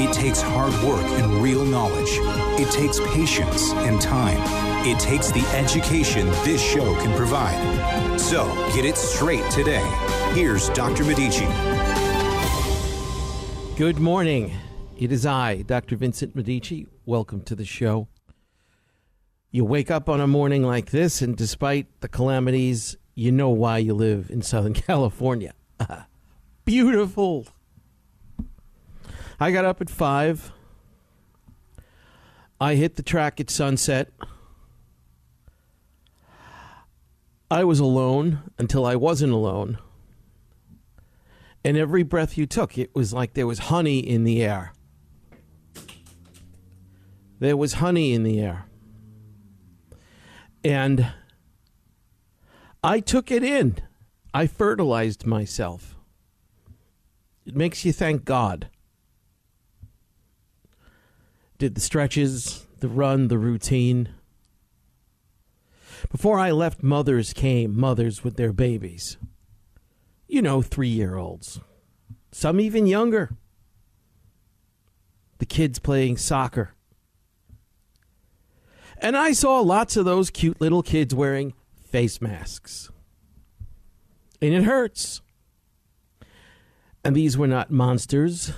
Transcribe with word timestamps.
It 0.00 0.12
takes 0.12 0.40
hard 0.40 0.72
work 0.84 1.04
and 1.20 1.42
real 1.42 1.64
knowledge. 1.64 2.10
It 2.60 2.70
takes 2.70 3.00
patience 3.12 3.72
and 3.72 4.00
time. 4.00 4.38
It 4.86 5.00
takes 5.00 5.32
the 5.32 5.44
education 5.56 6.28
this 6.44 6.62
show 6.62 6.94
can 7.02 7.16
provide. 7.16 8.16
So 8.16 8.46
get 8.76 8.84
it 8.84 8.96
straight 8.96 9.42
today. 9.50 9.84
Here's 10.34 10.68
Dr. 10.68 11.02
Medici. 11.02 11.48
Good 13.76 13.98
morning. 13.98 14.54
It 14.96 15.10
is 15.10 15.26
I, 15.26 15.62
Dr. 15.62 15.96
Vincent 15.96 16.36
Medici. 16.36 16.86
Welcome 17.04 17.40
to 17.42 17.56
the 17.56 17.64
show. 17.64 18.06
You 19.50 19.64
wake 19.64 19.90
up 19.90 20.08
on 20.08 20.20
a 20.20 20.28
morning 20.28 20.62
like 20.62 20.92
this, 20.92 21.22
and 21.22 21.36
despite 21.36 21.88
the 22.02 22.08
calamities, 22.08 22.96
you 23.16 23.32
know 23.32 23.50
why 23.50 23.78
you 23.78 23.94
live 23.94 24.30
in 24.30 24.42
Southern 24.42 24.74
California. 24.74 25.54
Beautiful. 26.64 27.48
I 29.40 29.52
got 29.52 29.64
up 29.64 29.80
at 29.80 29.88
five. 29.88 30.52
I 32.60 32.74
hit 32.74 32.96
the 32.96 33.02
track 33.02 33.38
at 33.40 33.50
sunset. 33.50 34.10
I 37.50 37.62
was 37.64 37.78
alone 37.78 38.40
until 38.58 38.84
I 38.84 38.96
wasn't 38.96 39.32
alone. 39.32 39.78
And 41.64 41.76
every 41.76 42.02
breath 42.02 42.36
you 42.36 42.46
took, 42.46 42.76
it 42.76 42.94
was 42.94 43.12
like 43.12 43.34
there 43.34 43.46
was 43.46 43.58
honey 43.60 44.00
in 44.00 44.24
the 44.24 44.42
air. 44.42 44.72
There 47.38 47.56
was 47.56 47.74
honey 47.74 48.12
in 48.12 48.24
the 48.24 48.40
air. 48.40 48.66
And 50.64 51.12
I 52.82 52.98
took 53.00 53.30
it 53.30 53.44
in. 53.44 53.76
I 54.34 54.46
fertilized 54.46 55.24
myself. 55.26 55.96
It 57.46 57.54
makes 57.56 57.84
you 57.84 57.92
thank 57.92 58.24
God. 58.24 58.68
Did 61.58 61.74
the 61.74 61.80
stretches, 61.80 62.66
the 62.80 62.88
run, 62.88 63.28
the 63.28 63.38
routine. 63.38 64.10
Before 66.10 66.38
I 66.38 66.52
left, 66.52 66.82
mothers 66.82 67.32
came, 67.32 67.78
mothers 67.78 68.22
with 68.22 68.36
their 68.36 68.52
babies. 68.52 69.16
You 70.28 70.42
know, 70.42 70.62
three 70.62 70.88
year 70.88 71.16
olds. 71.16 71.60
Some 72.30 72.60
even 72.60 72.86
younger. 72.86 73.30
The 75.38 75.46
kids 75.46 75.78
playing 75.78 76.18
soccer. 76.18 76.74
And 78.98 79.16
I 79.16 79.32
saw 79.32 79.60
lots 79.60 79.96
of 79.96 80.04
those 80.04 80.30
cute 80.30 80.60
little 80.60 80.82
kids 80.82 81.14
wearing 81.14 81.54
face 81.90 82.20
masks. 82.20 82.90
And 84.42 84.54
it 84.54 84.64
hurts. 84.64 85.20
And 87.04 87.14
these 87.16 87.38
were 87.38 87.46
not 87.46 87.70
monsters, 87.70 88.52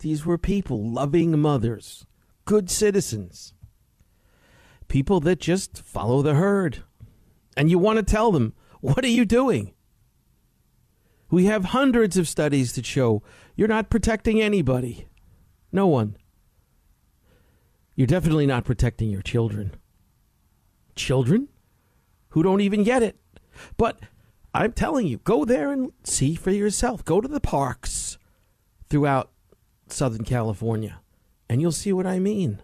these 0.00 0.26
were 0.26 0.38
people, 0.38 0.90
loving 0.90 1.38
mothers, 1.38 2.04
good 2.46 2.70
citizens, 2.70 3.52
people 4.88 5.20
that 5.20 5.40
just 5.40 5.82
follow 5.82 6.22
the 6.22 6.34
herd. 6.34 6.82
And 7.56 7.70
you 7.70 7.78
want 7.78 7.98
to 7.98 8.02
tell 8.02 8.32
them, 8.32 8.54
what 8.80 9.04
are 9.04 9.08
you 9.08 9.24
doing? 9.24 9.74
We 11.30 11.46
have 11.46 11.66
hundreds 11.66 12.16
of 12.16 12.28
studies 12.28 12.74
that 12.74 12.86
show 12.86 13.22
you're 13.56 13.68
not 13.68 13.90
protecting 13.90 14.40
anybody. 14.40 15.08
No 15.72 15.86
one. 15.86 16.16
You're 17.94 18.06
definitely 18.06 18.46
not 18.46 18.64
protecting 18.64 19.10
your 19.10 19.22
children. 19.22 19.74
Children 20.94 21.48
who 22.30 22.42
don't 22.42 22.60
even 22.60 22.84
get 22.84 23.02
it. 23.02 23.18
But 23.76 23.98
I'm 24.54 24.72
telling 24.72 25.06
you, 25.06 25.18
go 25.18 25.44
there 25.44 25.72
and 25.72 25.92
see 26.04 26.34
for 26.34 26.50
yourself. 26.50 27.04
Go 27.04 27.20
to 27.20 27.28
the 27.28 27.40
parks 27.40 28.18
throughout 28.88 29.30
Southern 29.88 30.24
California, 30.24 31.00
and 31.48 31.60
you'll 31.60 31.72
see 31.72 31.92
what 31.92 32.06
I 32.06 32.18
mean. 32.18 32.60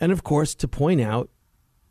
And 0.00 0.12
of 0.12 0.22
course, 0.22 0.54
to 0.56 0.68
point 0.68 1.00
out 1.00 1.30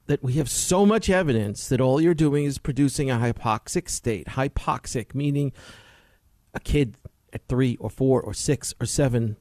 that 0.07 0.23
we 0.23 0.33
have 0.33 0.49
so 0.49 0.85
much 0.85 1.09
evidence 1.09 1.67
that 1.67 1.81
all 1.81 1.99
you're 1.99 2.13
doing 2.13 2.45
is 2.45 2.57
producing 2.57 3.11
a 3.11 3.17
hypoxic 3.17 3.89
state. 3.89 4.27
Hypoxic, 4.27 5.13
meaning 5.13 5.51
a 6.53 6.59
kid 6.59 6.95
at 7.33 7.47
three 7.47 7.75
or 7.79 7.89
four 7.89 8.21
or 8.21 8.33
six 8.33 8.73
or 8.79 8.85
seven 8.85 9.37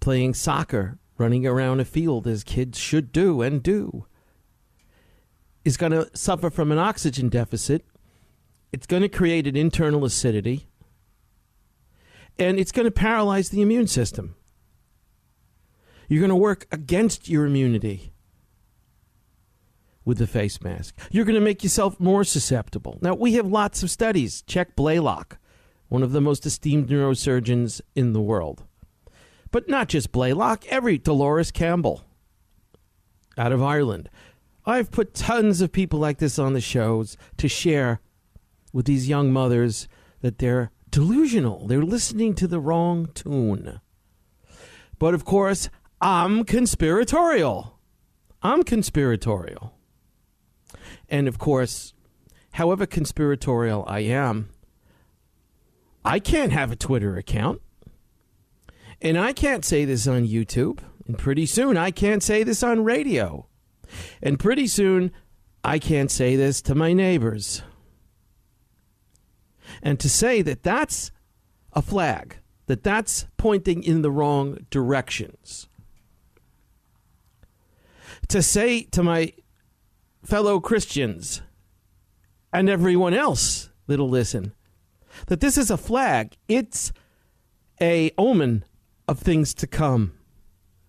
playing 0.00 0.32
soccer, 0.32 0.98
running 1.18 1.46
around 1.46 1.80
a 1.80 1.84
field 1.84 2.26
as 2.26 2.42
kids 2.42 2.78
should 2.78 3.12
do 3.12 3.42
and 3.42 3.62
do, 3.62 4.06
is 5.64 5.76
going 5.76 5.92
to 5.92 6.08
suffer 6.14 6.48
from 6.48 6.72
an 6.72 6.78
oxygen 6.78 7.28
deficit. 7.28 7.84
It's 8.72 8.86
going 8.86 9.02
to 9.02 9.08
create 9.08 9.46
an 9.46 9.56
internal 9.56 10.06
acidity. 10.06 10.66
And 12.38 12.58
it's 12.58 12.72
going 12.72 12.86
to 12.86 12.90
paralyze 12.90 13.50
the 13.50 13.60
immune 13.60 13.86
system. 13.86 14.34
You're 16.10 16.20
going 16.20 16.30
to 16.30 16.36
work 16.36 16.66
against 16.72 17.28
your 17.28 17.46
immunity 17.46 18.12
with 20.04 20.18
the 20.18 20.26
face 20.26 20.60
mask. 20.60 20.98
You're 21.12 21.24
going 21.24 21.36
to 21.36 21.40
make 21.40 21.62
yourself 21.62 22.00
more 22.00 22.24
susceptible. 22.24 22.98
Now, 23.00 23.14
we 23.14 23.34
have 23.34 23.46
lots 23.46 23.84
of 23.84 23.92
studies. 23.92 24.42
Check 24.42 24.74
Blaylock, 24.74 25.38
one 25.88 26.02
of 26.02 26.10
the 26.10 26.20
most 26.20 26.44
esteemed 26.44 26.88
neurosurgeons 26.88 27.80
in 27.94 28.12
the 28.12 28.20
world. 28.20 28.64
But 29.52 29.68
not 29.68 29.88
just 29.88 30.10
Blaylock, 30.10 30.66
every 30.66 30.98
Dolores 30.98 31.52
Cahill 31.52 32.02
out 33.38 33.52
of 33.52 33.62
Ireland. 33.62 34.10
I've 34.66 34.90
put 34.90 35.14
tons 35.14 35.60
of 35.60 35.70
people 35.70 36.00
like 36.00 36.18
this 36.18 36.40
on 36.40 36.54
the 36.54 36.60
shows 36.60 37.16
to 37.36 37.46
share 37.46 38.00
with 38.72 38.86
these 38.86 39.08
young 39.08 39.32
mothers 39.32 39.86
that 40.22 40.38
they're 40.38 40.72
delusional. 40.90 41.68
They're 41.68 41.84
listening 41.84 42.34
to 42.34 42.48
the 42.48 42.58
wrong 42.58 43.06
tune. 43.14 43.80
But 44.98 45.14
of 45.14 45.24
course, 45.24 45.70
I'm 46.00 46.44
conspiratorial. 46.44 47.78
I'm 48.42 48.62
conspiratorial. 48.62 49.74
And 51.08 51.28
of 51.28 51.38
course, 51.38 51.92
however 52.52 52.86
conspiratorial 52.86 53.84
I 53.86 54.00
am, 54.00 54.48
I 56.04 56.18
can't 56.18 56.52
have 56.52 56.72
a 56.72 56.76
Twitter 56.76 57.16
account. 57.16 57.60
And 59.02 59.18
I 59.18 59.32
can't 59.32 59.64
say 59.64 59.84
this 59.84 60.06
on 60.06 60.26
YouTube. 60.26 60.80
And 61.06 61.18
pretty 61.18 61.44
soon 61.44 61.76
I 61.76 61.90
can't 61.90 62.22
say 62.22 62.44
this 62.44 62.62
on 62.62 62.84
radio. 62.84 63.46
And 64.22 64.38
pretty 64.38 64.68
soon 64.68 65.12
I 65.62 65.78
can't 65.78 66.10
say 66.10 66.36
this 66.36 66.62
to 66.62 66.74
my 66.74 66.92
neighbors. 66.92 67.62
And 69.82 70.00
to 70.00 70.08
say 70.08 70.40
that 70.42 70.62
that's 70.62 71.10
a 71.72 71.82
flag, 71.82 72.38
that 72.66 72.82
that's 72.82 73.26
pointing 73.36 73.82
in 73.82 74.02
the 74.02 74.10
wrong 74.10 74.66
directions. 74.70 75.68
To 78.30 78.42
say 78.42 78.82
to 78.84 79.02
my 79.02 79.32
fellow 80.24 80.60
Christians 80.60 81.42
and 82.52 82.68
everyone 82.68 83.12
else 83.12 83.70
that'll 83.86 84.08
listen 84.08 84.52
that 85.26 85.40
this 85.40 85.58
is 85.58 85.70
a 85.70 85.76
flag. 85.76 86.36
It's 86.48 86.92
a 87.80 88.12
omen 88.16 88.64
of 89.08 89.18
things 89.18 89.52
to 89.54 89.66
come. 89.66 90.12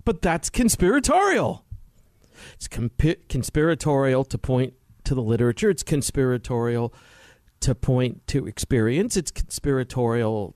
But 0.04 0.22
that's 0.22 0.50
conspiratorial. 0.50 1.66
It's 2.54 2.68
compi- 2.68 3.28
conspiratorial 3.28 4.24
to 4.26 4.38
point 4.38 4.74
to 5.04 5.16
the 5.16 5.22
literature. 5.22 5.70
It's 5.70 5.84
conspiratorial 5.84 6.94
to 7.62 7.76
point 7.76 8.28
to 8.28 8.48
experience. 8.48 9.18
It's 9.18 9.32
conspiratorial 9.32 10.56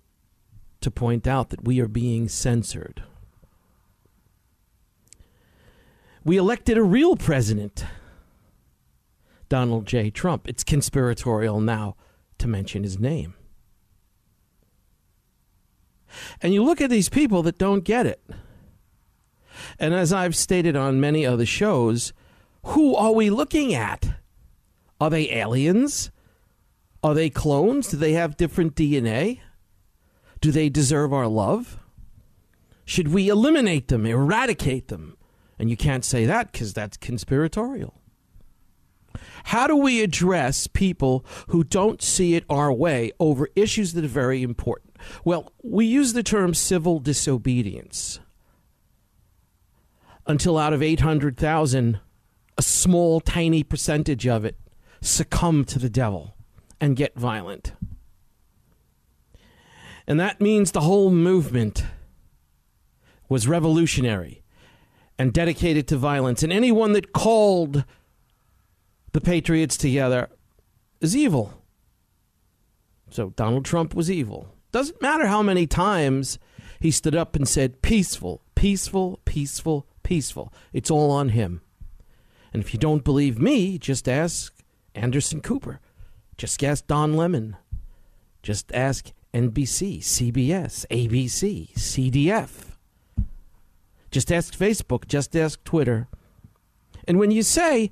to 0.81 0.91
point 0.91 1.25
out 1.25 1.49
that 1.49 1.63
we 1.63 1.79
are 1.79 1.87
being 1.87 2.27
censored. 2.27 3.03
We 6.25 6.37
elected 6.37 6.75
a 6.75 6.83
real 6.83 7.15
president, 7.15 7.85
Donald 9.47 9.85
J. 9.85 10.09
Trump. 10.09 10.47
It's 10.47 10.63
conspiratorial 10.63 11.61
now 11.61 11.95
to 12.39 12.47
mention 12.47 12.81
his 12.81 12.97
name. 12.97 13.35
And 16.41 16.51
you 16.51 16.63
look 16.63 16.81
at 16.81 16.89
these 16.89 17.09
people 17.09 17.43
that 17.43 17.59
don't 17.59 17.83
get 17.83 18.07
it. 18.07 18.27
And 19.77 19.93
as 19.93 20.11
I've 20.11 20.35
stated 20.35 20.75
on 20.75 20.99
many 20.99 21.27
other 21.27 21.45
shows, 21.45 22.11
who 22.63 22.95
are 22.95 23.11
we 23.11 23.29
looking 23.29 23.75
at? 23.75 24.15
Are 24.99 25.11
they 25.11 25.29
aliens? 25.31 26.09
Are 27.03 27.13
they 27.13 27.29
clones? 27.29 27.89
Do 27.89 27.97
they 27.97 28.13
have 28.13 28.35
different 28.35 28.73
DNA? 28.73 29.41
Do 30.41 30.51
they 30.51 30.69
deserve 30.69 31.13
our 31.13 31.27
love? 31.27 31.77
Should 32.83 33.09
we 33.09 33.29
eliminate 33.29 33.89
them, 33.89 34.07
eradicate 34.07 34.87
them? 34.87 35.17
And 35.57 35.69
you 35.69 35.77
can't 35.77 36.03
say 36.03 36.25
that 36.25 36.51
because 36.51 36.73
that's 36.73 36.97
conspiratorial. 36.97 38.01
How 39.45 39.67
do 39.67 39.75
we 39.75 40.01
address 40.01 40.67
people 40.67 41.25
who 41.47 41.63
don't 41.63 42.01
see 42.01 42.35
it 42.35 42.43
our 42.49 42.73
way 42.73 43.11
over 43.19 43.47
issues 43.55 43.93
that 43.93 44.03
are 44.03 44.09
very 44.09 44.43
important? 44.43 44.97
Well, 45.23 45.51
we 45.63 45.85
use 45.85 46.13
the 46.13 46.23
term 46.23 46.53
civil 46.53 46.99
disobedience. 46.99 48.19
Until 50.27 50.57
out 50.57 50.73
of 50.73 50.81
800,000, 50.81 51.99
a 52.57 52.61
small, 52.61 53.21
tiny 53.21 53.63
percentage 53.63 54.27
of 54.27 54.43
it 54.43 54.57
succumb 55.01 55.63
to 55.65 55.77
the 55.77 55.89
devil 55.89 56.35
and 56.81 56.95
get 56.95 57.15
violent. 57.15 57.73
And 60.07 60.19
that 60.19 60.41
means 60.41 60.71
the 60.71 60.81
whole 60.81 61.11
movement 61.11 61.85
was 63.29 63.47
revolutionary 63.47 64.43
and 65.17 65.33
dedicated 65.33 65.87
to 65.87 65.97
violence. 65.97 66.43
And 66.43 66.51
anyone 66.51 66.93
that 66.93 67.13
called 67.13 67.83
the 69.13 69.21
Patriots 69.21 69.77
together 69.77 70.29
is 70.99 71.15
evil. 71.15 71.61
So 73.09 73.29
Donald 73.31 73.65
Trump 73.65 73.93
was 73.93 74.11
evil. 74.11 74.49
Doesn't 74.71 75.01
matter 75.01 75.27
how 75.27 75.41
many 75.41 75.67
times 75.67 76.37
he 76.79 76.91
stood 76.91 77.15
up 77.15 77.35
and 77.35 77.47
said, 77.47 77.81
peaceful, 77.81 78.41
peaceful, 78.55 79.21
peaceful, 79.25 79.87
peaceful. 80.03 80.51
It's 80.73 80.91
all 80.91 81.11
on 81.11 81.29
him. 81.29 81.61
And 82.51 82.61
if 82.61 82.73
you 82.73 82.79
don't 82.79 83.03
believe 83.03 83.39
me, 83.39 83.77
just 83.77 84.09
ask 84.09 84.53
Anderson 84.93 85.41
Cooper. 85.41 85.79
Just 86.37 86.61
ask 86.63 86.85
Don 86.87 87.15
Lemon. 87.15 87.55
Just 88.43 88.71
ask 88.73 89.11
NBC, 89.33 89.99
CBS, 89.99 90.85
ABC, 90.89 91.73
CDF. 91.73 92.64
Just 94.15 94.31
ask 94.31 94.57
Facebook, 94.57 95.09
just 95.09 95.35
ask 95.35 95.61
Twitter. 95.65 96.07
And 97.05 97.19
when 97.19 97.31
you 97.31 97.43
say, 97.43 97.91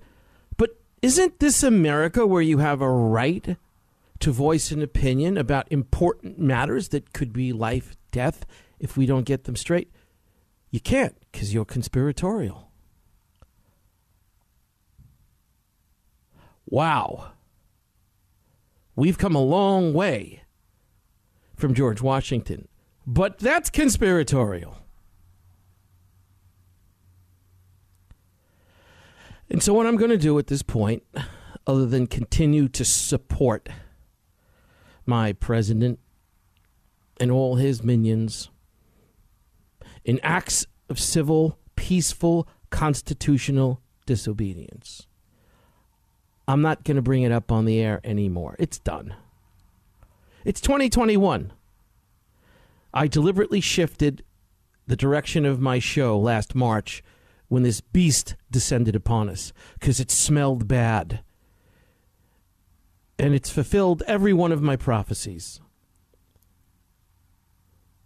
but 0.56 0.80
isn't 1.02 1.42
this 1.42 1.64
America 1.64 2.26
where 2.26 2.42
you 2.42 2.60
have 2.60 2.82
a 2.82 2.90
right 2.90 3.58
to 4.22 4.32
voice 4.32 4.72
an 4.72 4.82
opinion 4.82 5.38
about 5.38 5.70
important 5.70 6.40
matters 6.40 6.88
that 6.88 7.12
could 7.12 7.34
be 7.34 7.52
life, 7.52 7.98
death, 8.12 8.46
if 8.80 8.96
we 8.96 9.06
don't 9.06 9.26
get 9.26 9.44
them 9.44 9.58
straight? 9.58 9.92
You 10.72 10.80
can't 10.80 11.14
because 11.30 11.54
you're 11.54 11.66
conspiratorial. 11.66 12.72
Wow. 16.66 17.34
We've 18.96 19.18
come 19.18 19.36
a 19.36 19.42
long 19.42 19.94
way 19.94 20.44
from 21.58 21.74
George 21.74 22.02
Washington, 22.02 22.70
but 23.06 23.40
that's 23.40 23.70
conspiratorial. 23.70 24.83
And 29.54 29.62
so, 29.62 29.72
what 29.72 29.86
I'm 29.86 29.98
going 29.98 30.10
to 30.10 30.18
do 30.18 30.38
at 30.40 30.48
this 30.48 30.64
point, 30.64 31.04
other 31.68 31.86
than 31.86 32.08
continue 32.08 32.68
to 32.70 32.84
support 32.84 33.70
my 35.06 35.32
president 35.32 36.00
and 37.20 37.32
all 37.32 37.56
his 37.56 37.84
minions 37.84 38.50
in 40.04 40.20
acts 40.24 40.66
of 40.90 41.00
civil, 41.00 41.60
peaceful, 41.76 42.48
constitutional 42.72 43.80
disobedience, 44.08 45.06
I'm 46.48 46.64
not 46.64 46.84
going 46.84 46.96
to 46.96 47.04
bring 47.04 47.22
it 47.22 47.32
up 47.32 47.52
on 47.52 47.66
the 47.66 47.80
air 47.80 48.02
anymore. 48.04 48.56
It's 48.58 48.80
done. 48.80 49.16
It's 50.44 50.62
2021. 50.62 51.54
I 52.92 53.08
deliberately 53.08 53.62
shifted 53.62 54.24
the 54.88 54.96
direction 54.96 55.46
of 55.46 55.62
my 55.62 55.78
show 55.78 56.18
last 56.18 56.56
March 56.56 57.04
when 57.54 57.62
this 57.62 57.82
beast 57.82 58.36
descended 58.50 58.96
upon 58.96 59.30
us 59.30 59.54
because 59.76 60.00
it 60.00 60.10
smelled 60.10 60.68
bad. 60.68 61.20
And 63.20 63.36
it's 63.36 63.52
fulfilled 63.52 64.02
every 64.08 64.34
one 64.34 64.52
of 64.52 64.64
my 64.64 64.76
prophecies. 64.76 65.62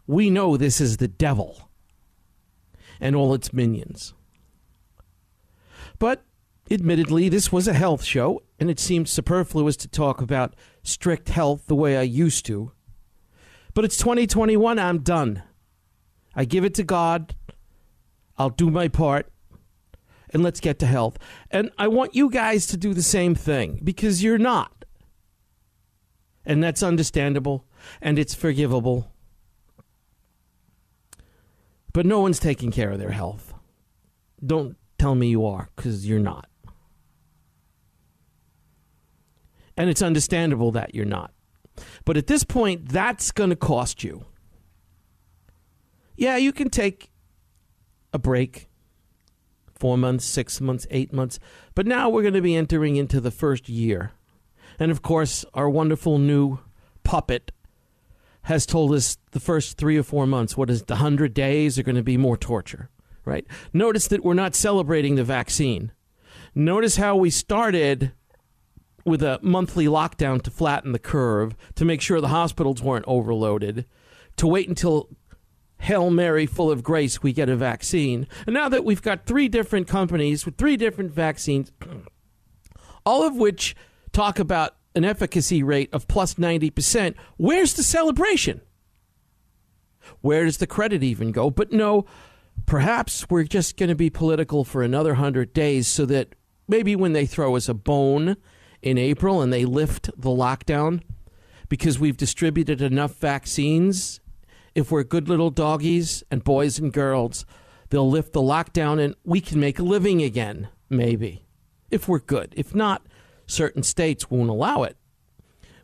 We 0.06 0.30
know 0.30 0.58
this 0.58 0.82
is 0.82 0.98
the 0.98 1.08
devil 1.08 1.70
and 3.00 3.16
all 3.16 3.34
its 3.34 3.54
minions. 3.54 4.14
But 5.98 6.26
admittedly, 6.70 7.30
this 7.30 7.50
was 7.50 7.70
a 7.70 7.74
health 7.74 8.04
show, 8.04 8.44
and 8.60 8.70
it 8.70 8.82
seemed 8.82 9.08
superfluous 9.08 9.78
to 9.78 9.88
talk 9.88 10.22
about 10.22 10.58
strict 10.84 11.30
health 11.30 11.68
the 11.68 11.76
way 11.76 11.96
I 11.96 12.02
used 12.02 12.46
to. 12.48 12.74
But 13.74 13.86
it's 13.86 13.96
2021, 13.96 14.78
I'm 14.78 15.00
done. 15.00 15.42
I 16.36 16.44
give 16.44 16.66
it 16.66 16.74
to 16.74 16.84
God. 16.84 17.34
I'll 18.38 18.50
do 18.50 18.70
my 18.70 18.90
part 18.90 19.32
and 20.34 20.44
let's 20.44 20.60
get 20.60 20.80
to 20.80 20.86
health. 20.86 21.18
And 21.52 21.72
I 21.78 21.88
want 21.88 22.16
you 22.16 22.30
guys 22.30 22.68
to 22.68 22.78
do 22.78 22.94
the 22.94 23.04
same 23.04 23.36
thing 23.36 23.80
because 23.84 24.24
you're 24.24 24.38
not. 24.38 24.86
And 26.46 26.64
that's 26.64 26.84
understandable 26.84 27.66
and 28.02 28.18
it's 28.18 28.34
forgivable. 28.34 29.12
But 31.94 32.06
no 32.06 32.20
one's 32.20 32.40
taking 32.40 32.72
care 32.72 32.92
of 32.92 33.00
their 33.00 33.12
health. 33.12 33.54
Don't 34.46 34.78
tell 34.98 35.16
me 35.16 35.28
you 35.28 35.46
are 35.46 35.70
because 35.76 36.08
you're 36.08 36.20
not. 36.20 36.48
And 39.76 39.90
it's 39.90 40.02
understandable 40.02 40.72
that 40.72 40.96
you're 40.96 41.06
not. 41.06 41.32
But 42.06 42.18
at 42.18 42.28
this 42.28 42.44
point, 42.44 42.90
that's 42.90 43.32
going 43.32 43.52
to 43.52 43.56
cost 43.56 44.04
you. 44.04 44.26
Yeah, 46.16 46.38
you 46.38 46.52
can 46.52 46.70
take 46.70 47.12
a 48.12 48.18
break 48.18 48.68
four 49.80 49.98
months, 49.98 50.26
six 50.26 50.60
months, 50.62 50.88
eight 50.92 51.14
months. 51.14 51.40
But 51.76 51.88
now 51.88 52.10
we're 52.10 52.22
going 52.22 52.34
to 52.34 52.42
be 52.42 52.56
entering 52.56 52.96
into 52.96 53.20
the 53.20 53.32
first 53.32 53.70
year. 53.70 54.12
And 54.80 54.92
of 54.92 55.02
course, 55.02 55.46
our 55.54 55.70
wonderful 55.70 56.18
new 56.20 56.60
puppet 57.04 57.52
has 58.44 58.66
told 58.66 58.94
us 58.94 59.18
the 59.32 59.40
first 59.40 59.78
three 59.78 59.98
or 59.98 60.04
four 60.04 60.26
months, 60.26 60.56
what 60.56 60.70
is 60.70 60.84
the 60.84 60.96
100 60.96 61.34
days, 61.34 61.78
are 61.78 61.84
going 61.84 61.96
to 61.96 62.04
be 62.04 62.18
more 62.18 62.38
torture, 62.38 62.90
right? 63.26 63.46
Notice 63.74 64.08
that 64.08 64.24
we're 64.24 64.34
not 64.34 64.56
celebrating 64.56 65.16
the 65.16 65.24
vaccine. 65.24 65.92
Notice 66.56 66.96
how 66.96 67.16
we 67.16 67.30
started 67.30 68.14
with 69.06 69.22
a 69.22 69.40
monthly 69.42 69.86
lockdown 69.86 70.42
to 70.44 70.52
flatten 70.52 70.92
the 70.92 71.00
curve, 71.00 71.56
to 71.76 71.86
make 71.86 72.02
sure 72.02 72.20
the 72.20 72.30
hospitals 72.30 72.82
weren't 72.82 73.06
overloaded, 73.08 73.86
to 74.38 74.48
wait 74.48 74.68
until 74.68 75.10
Hail 75.80 76.10
Mary, 76.10 76.46
full 76.46 76.72
of 76.72 76.84
grace, 76.84 77.22
we 77.22 77.34
get 77.34 77.50
a 77.50 77.56
vaccine. 77.56 78.28
And 78.46 78.54
now 78.54 78.70
that 78.70 78.84
we've 78.84 79.02
got 79.02 79.26
three 79.26 79.48
different 79.48 79.88
companies 79.88 80.46
with 80.46 80.58
three 80.58 80.78
different 80.78 81.12
vaccines, 81.12 81.72
all 83.06 83.24
of 83.24 83.36
which 83.36 83.76
talk 84.12 84.40
about 84.40 84.76
an 84.96 85.06
efficacy 85.06 85.62
rate 85.62 85.90
of 85.94 86.08
plus 86.08 86.36
90%, 86.36 87.16
where's 87.38 87.76
the 87.76 87.84
celebration? 87.84 88.62
Where 90.22 90.46
does 90.46 90.58
the 90.58 90.68
credit 90.68 91.04
even 91.04 91.32
go? 91.32 91.50
But 91.50 91.72
no, 91.72 92.06
perhaps 92.66 93.30
we're 93.30 93.44
just 93.44 93.78
going 93.78 93.90
to 93.90 93.96
be 93.96 94.10
political 94.10 94.64
for 94.64 94.82
another 94.82 95.12
100 95.12 95.54
days 95.54 95.88
so 95.88 96.06
that 96.08 96.34
maybe 96.68 96.96
when 96.96 97.14
they 97.14 97.26
throw 97.26 97.56
us 97.56 97.70
a 97.70 97.74
bone 97.74 98.38
in 98.82 98.98
April 98.98 99.42
and 99.42 99.54
they 99.54 99.66
lift 99.66 100.10
the 100.18 100.30
lockdown 100.30 101.02
because 101.70 102.00
we've 102.00 102.18
distributed 102.18 102.82
enough 102.82 103.16
vaccines 103.16 104.20
if 104.78 104.92
we're 104.92 105.04
good 105.04 105.28
little 105.28 105.50
doggies 105.50 106.24
and 106.30 106.44
boys 106.44 106.78
and 106.78 106.94
girls, 106.94 107.48
they'll 107.90 108.08
lift 108.08 108.32
the 108.32 108.40
lockdown 108.40 109.04
and 109.04 109.16
we 109.24 109.42
can 109.42 109.60
make 109.60 109.80
a 109.80 109.84
living 109.84 110.22
again, 110.22 110.68
maybe, 110.88 111.48
if 111.90 112.08
we're 112.08 112.20
good. 112.20 112.54
If 112.56 112.76
not, 112.76 113.08
certain 113.48 113.82
states 113.82 114.30
won't 114.30 114.52
allow 114.52 114.84
it. 114.84 114.96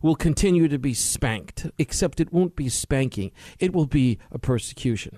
We'll 0.04 0.14
continue 0.14 0.68
to 0.68 0.78
be 0.78 0.94
spanked, 0.94 1.66
except 1.80 2.20
it 2.20 2.32
won't 2.32 2.56
be 2.56 2.70
spanking, 2.70 3.32
it 3.58 3.74
will 3.74 3.88
be 3.88 4.20
a 4.32 4.38
persecution. 4.38 5.18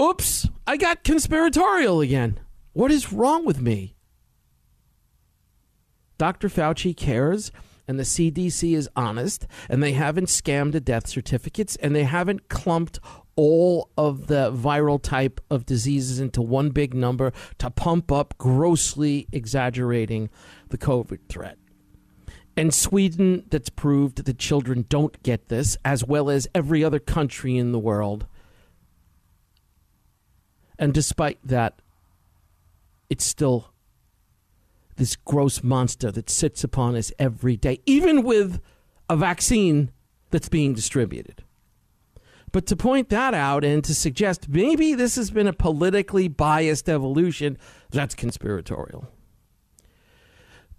Oops, 0.00 0.48
I 0.66 0.78
got 0.78 1.04
conspiratorial 1.04 2.00
again. 2.00 2.40
What 2.72 2.90
is 2.90 3.12
wrong 3.12 3.44
with 3.44 3.60
me? 3.60 3.94
Dr. 6.16 6.48
Fauci 6.48 6.96
cares 6.96 7.52
and 7.88 7.98
the 7.98 8.04
CDC 8.04 8.74
is 8.76 8.88
honest 8.94 9.46
and 9.68 9.82
they 9.82 9.92
haven't 9.92 10.26
scammed 10.26 10.72
the 10.72 10.80
death 10.80 11.06
certificates 11.06 11.76
and 11.76 11.94
they 11.94 12.04
haven't 12.04 12.48
clumped 12.48 12.98
all 13.34 13.90
of 13.96 14.26
the 14.26 14.52
viral 14.52 15.00
type 15.00 15.40
of 15.50 15.64
diseases 15.64 16.20
into 16.20 16.42
one 16.42 16.70
big 16.70 16.94
number 16.94 17.32
to 17.58 17.70
pump 17.70 18.12
up, 18.12 18.36
grossly 18.38 19.26
exaggerating 19.32 20.28
the 20.68 20.78
COVID 20.78 21.20
threat. 21.28 21.58
And 22.56 22.74
Sweden, 22.74 23.44
that's 23.48 23.70
proved 23.70 24.24
that 24.24 24.38
children 24.38 24.84
don't 24.88 25.22
get 25.22 25.48
this, 25.48 25.78
as 25.84 26.04
well 26.04 26.28
as 26.28 26.46
every 26.54 26.84
other 26.84 26.98
country 26.98 27.56
in 27.56 27.72
the 27.72 27.78
world. 27.78 28.26
And 30.78 30.92
despite 30.92 31.38
that, 31.44 31.80
it's 33.08 33.24
still 33.24 33.71
this 34.96 35.16
gross 35.16 35.62
monster 35.62 36.10
that 36.12 36.30
sits 36.30 36.64
upon 36.64 36.96
us 36.96 37.12
every 37.18 37.56
day, 37.56 37.80
even 37.86 38.22
with 38.22 38.60
a 39.08 39.16
vaccine 39.16 39.90
that's 40.30 40.48
being 40.48 40.74
distributed. 40.74 41.44
But 42.52 42.66
to 42.66 42.76
point 42.76 43.08
that 43.08 43.32
out 43.32 43.64
and 43.64 43.82
to 43.84 43.94
suggest 43.94 44.48
maybe 44.48 44.94
this 44.94 45.16
has 45.16 45.30
been 45.30 45.46
a 45.46 45.54
politically 45.54 46.28
biased 46.28 46.88
evolution, 46.88 47.56
that's 47.90 48.14
conspiratorial. 48.14 49.08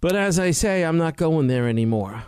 But 0.00 0.14
as 0.14 0.38
I 0.38 0.52
say, 0.52 0.84
I'm 0.84 0.98
not 0.98 1.16
going 1.16 1.48
there 1.48 1.66
anymore. 1.66 2.24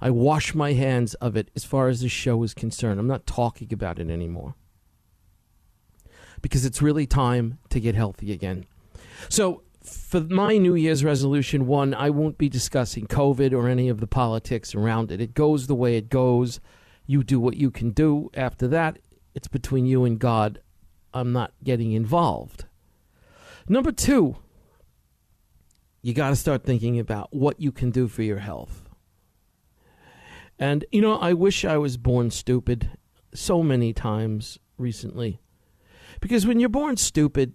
I 0.00 0.10
wash 0.10 0.54
my 0.54 0.72
hands 0.72 1.14
of 1.14 1.36
it 1.36 1.50
as 1.54 1.64
far 1.64 1.88
as 1.88 2.00
the 2.00 2.08
show 2.08 2.42
is 2.42 2.54
concerned. 2.54 2.98
I'm 2.98 3.06
not 3.06 3.26
talking 3.26 3.72
about 3.72 3.98
it 3.98 4.10
anymore. 4.10 4.54
Because 6.42 6.64
it's 6.64 6.82
really 6.82 7.06
time 7.06 7.58
to 7.70 7.80
get 7.80 7.94
healthy 7.94 8.32
again. 8.32 8.66
So, 9.28 9.62
for 9.84 10.20
my 10.20 10.56
New 10.56 10.74
Year's 10.74 11.04
resolution, 11.04 11.66
one, 11.66 11.94
I 11.94 12.10
won't 12.10 12.38
be 12.38 12.48
discussing 12.48 13.06
COVID 13.06 13.52
or 13.52 13.68
any 13.68 13.88
of 13.88 14.00
the 14.00 14.06
politics 14.06 14.74
around 14.74 15.12
it. 15.12 15.20
It 15.20 15.34
goes 15.34 15.66
the 15.66 15.74
way 15.74 15.96
it 15.96 16.08
goes. 16.08 16.60
You 17.06 17.22
do 17.22 17.38
what 17.38 17.56
you 17.56 17.70
can 17.70 17.90
do. 17.90 18.30
After 18.34 18.66
that, 18.68 18.98
it's 19.34 19.48
between 19.48 19.84
you 19.84 20.04
and 20.04 20.18
God. 20.18 20.60
I'm 21.12 21.32
not 21.32 21.52
getting 21.62 21.92
involved. 21.92 22.64
Number 23.68 23.92
two, 23.92 24.36
you 26.02 26.14
got 26.14 26.30
to 26.30 26.36
start 26.36 26.64
thinking 26.64 26.98
about 26.98 27.34
what 27.34 27.60
you 27.60 27.70
can 27.70 27.90
do 27.90 28.08
for 28.08 28.22
your 28.22 28.38
health. 28.38 28.82
And, 30.58 30.84
you 30.92 31.00
know, 31.00 31.16
I 31.16 31.32
wish 31.32 31.64
I 31.64 31.76
was 31.78 31.96
born 31.96 32.30
stupid 32.30 32.90
so 33.34 33.62
many 33.62 33.92
times 33.92 34.58
recently. 34.78 35.40
Because 36.20 36.46
when 36.46 36.60
you're 36.60 36.68
born 36.68 36.96
stupid, 36.96 37.54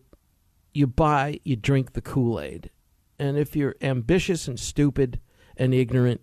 you 0.74 0.88
buy, 0.88 1.40
you 1.44 1.56
drink 1.56 1.94
the 1.94 2.02
Kool 2.02 2.40
Aid. 2.40 2.70
And 3.18 3.38
if 3.38 3.56
you're 3.56 3.76
ambitious 3.82 4.48
and 4.48 4.60
stupid 4.60 5.20
and 5.58 5.74
ignorant, 5.74 6.22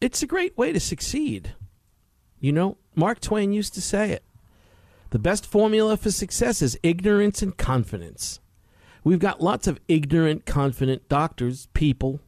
it's 0.00 0.22
a 0.22 0.26
great 0.26 0.56
way 0.56 0.72
to 0.72 0.80
succeed. 0.80 1.54
You 2.40 2.52
know, 2.52 2.78
Mark 2.94 3.20
Twain 3.20 3.52
used 3.52 3.74
to 3.74 3.82
say 3.82 4.10
it. 4.12 4.24
The 5.10 5.18
best 5.18 5.46
formula 5.46 5.96
for 5.96 6.10
success 6.10 6.62
is 6.62 6.78
ignorance 6.82 7.42
and 7.42 7.56
confidence. 7.56 8.40
We've 9.04 9.18
got 9.18 9.40
lots 9.40 9.66
of 9.66 9.80
ignorant, 9.88 10.44
confident 10.44 11.08
doctors, 11.08 11.68
people, 11.72 12.20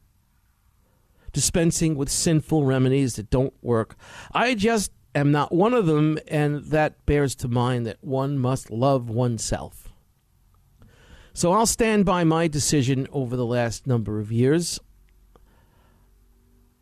dispensing 1.31 1.95
with 1.95 2.09
sinful 2.09 2.65
remedies 2.65 3.15
that 3.15 3.29
don't 3.29 3.53
work. 3.61 3.95
I 4.33 4.55
just 4.55 4.91
am 5.13 5.31
not 5.31 5.53
one 5.53 5.73
of 5.73 5.85
them, 5.85 6.17
and 6.27 6.63
that 6.65 7.05
bears 7.05 7.35
to 7.35 7.47
mind 7.47 7.85
that 7.85 8.03
one 8.03 8.37
must 8.37 8.71
love 8.71 9.09
oneself. 9.09 9.80
So 11.33 11.53
I'll 11.53 11.65
stand 11.65 12.05
by 12.05 12.23
my 12.23 12.47
decision 12.47 13.07
over 13.11 13.35
the 13.37 13.45
last 13.45 13.87
number 13.87 14.19
of 14.19 14.31
years. 14.31 14.79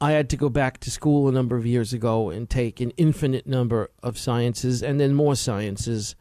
I 0.02 0.14
had 0.14 0.30
to 0.30 0.38
go 0.38 0.50
back 0.50 0.80
to 0.80 0.92
school 0.92 1.28
a 1.28 1.32
number 1.32 1.58
of 1.58 1.66
years 1.66 1.94
ago 1.94 2.30
and 2.30 2.50
take 2.50 2.80
an 2.80 2.92
infinite 2.92 3.46
number 3.46 3.92
of 4.02 4.18
sciences 4.18 4.82
and 4.82 5.00
then 5.00 5.14
more 5.14 5.36
sciences 5.36 6.16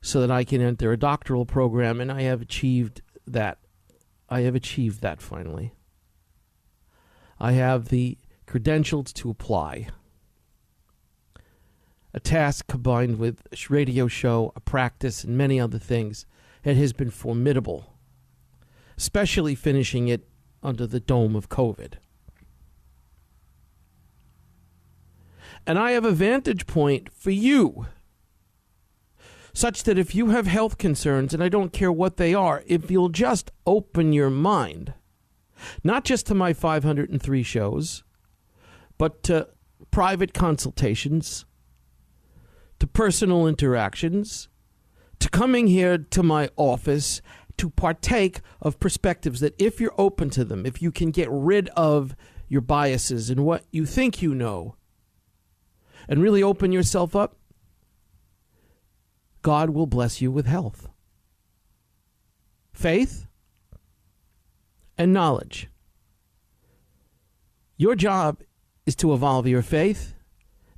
so 0.00 0.20
that 0.20 0.30
I 0.30 0.44
can 0.44 0.62
enter 0.62 0.92
a 0.92 0.96
doctoral 0.96 1.44
program, 1.44 2.00
and 2.00 2.10
I 2.10 2.22
have 2.22 2.40
achieved 2.40 3.02
that. 3.26 3.58
I 4.30 4.40
have 4.40 4.54
achieved 4.54 5.02
that 5.02 5.20
finally. 5.20 5.74
I 7.38 7.52
have 7.52 7.88
the 7.88 8.16
credentials 8.46 9.12
to 9.14 9.30
apply. 9.30 9.88
A 12.14 12.20
task 12.20 12.66
combined 12.66 13.18
with 13.18 13.42
a 13.52 13.56
radio 13.72 14.08
show, 14.08 14.52
a 14.56 14.60
practice, 14.60 15.22
and 15.22 15.36
many 15.36 15.60
other 15.60 15.78
things. 15.78 16.26
It 16.64 16.76
has 16.76 16.92
been 16.92 17.10
formidable, 17.10 17.94
especially 18.96 19.54
finishing 19.54 20.08
it 20.08 20.28
under 20.62 20.86
the 20.86 21.00
dome 21.00 21.34
of 21.34 21.48
COVID. 21.48 21.94
And 25.66 25.78
I 25.78 25.92
have 25.92 26.04
a 26.04 26.12
vantage 26.12 26.66
point 26.66 27.12
for 27.12 27.30
you 27.30 27.86
such 29.52 29.82
that 29.84 29.98
if 29.98 30.14
you 30.14 30.30
have 30.30 30.46
health 30.46 30.78
concerns, 30.78 31.34
and 31.34 31.42
I 31.42 31.48
don't 31.48 31.72
care 31.72 31.92
what 31.92 32.16
they 32.16 32.34
are, 32.34 32.62
if 32.66 32.90
you'll 32.90 33.08
just 33.08 33.50
open 33.66 34.12
your 34.12 34.30
mind, 34.30 34.94
not 35.82 36.04
just 36.04 36.26
to 36.26 36.34
my 36.34 36.52
503 36.52 37.42
shows, 37.42 38.04
but 38.96 39.22
to 39.24 39.48
private 39.90 40.34
consultations, 40.34 41.44
to 42.78 42.86
personal 42.86 43.46
interactions, 43.46 44.48
coming 45.30 45.66
here 45.66 45.98
to 45.98 46.22
my 46.22 46.50
office 46.56 47.22
to 47.56 47.70
partake 47.70 48.40
of 48.60 48.80
perspectives 48.80 49.40
that, 49.40 49.54
if 49.58 49.80
you're 49.80 49.94
open 49.98 50.30
to 50.30 50.44
them, 50.44 50.64
if 50.64 50.80
you 50.80 50.90
can 50.90 51.10
get 51.10 51.28
rid 51.30 51.68
of 51.70 52.16
your 52.48 52.60
biases 52.60 53.30
and 53.30 53.44
what 53.44 53.64
you 53.70 53.84
think 53.86 54.22
you 54.22 54.34
know, 54.34 54.76
and 56.08 56.22
really 56.22 56.42
open 56.42 56.72
yourself 56.72 57.14
up, 57.14 57.36
God 59.42 59.70
will 59.70 59.86
bless 59.86 60.20
you 60.20 60.30
with 60.30 60.46
health, 60.46 60.88
faith, 62.72 63.26
and 64.98 65.12
knowledge. 65.12 65.68
Your 67.76 67.94
job 67.94 68.42
is 68.84 68.96
to 68.96 69.14
evolve 69.14 69.46
your 69.46 69.62
faith, 69.62 70.14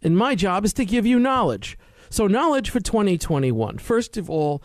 and 0.02 0.16
my 0.16 0.34
job 0.34 0.64
is 0.64 0.72
to 0.74 0.84
give 0.84 1.06
you 1.06 1.18
knowledge. 1.18 1.78
So, 2.12 2.26
knowledge 2.26 2.70
for 2.70 2.78
2021. 2.78 3.78
First 3.78 4.16
of 4.16 4.28
all, 4.28 4.62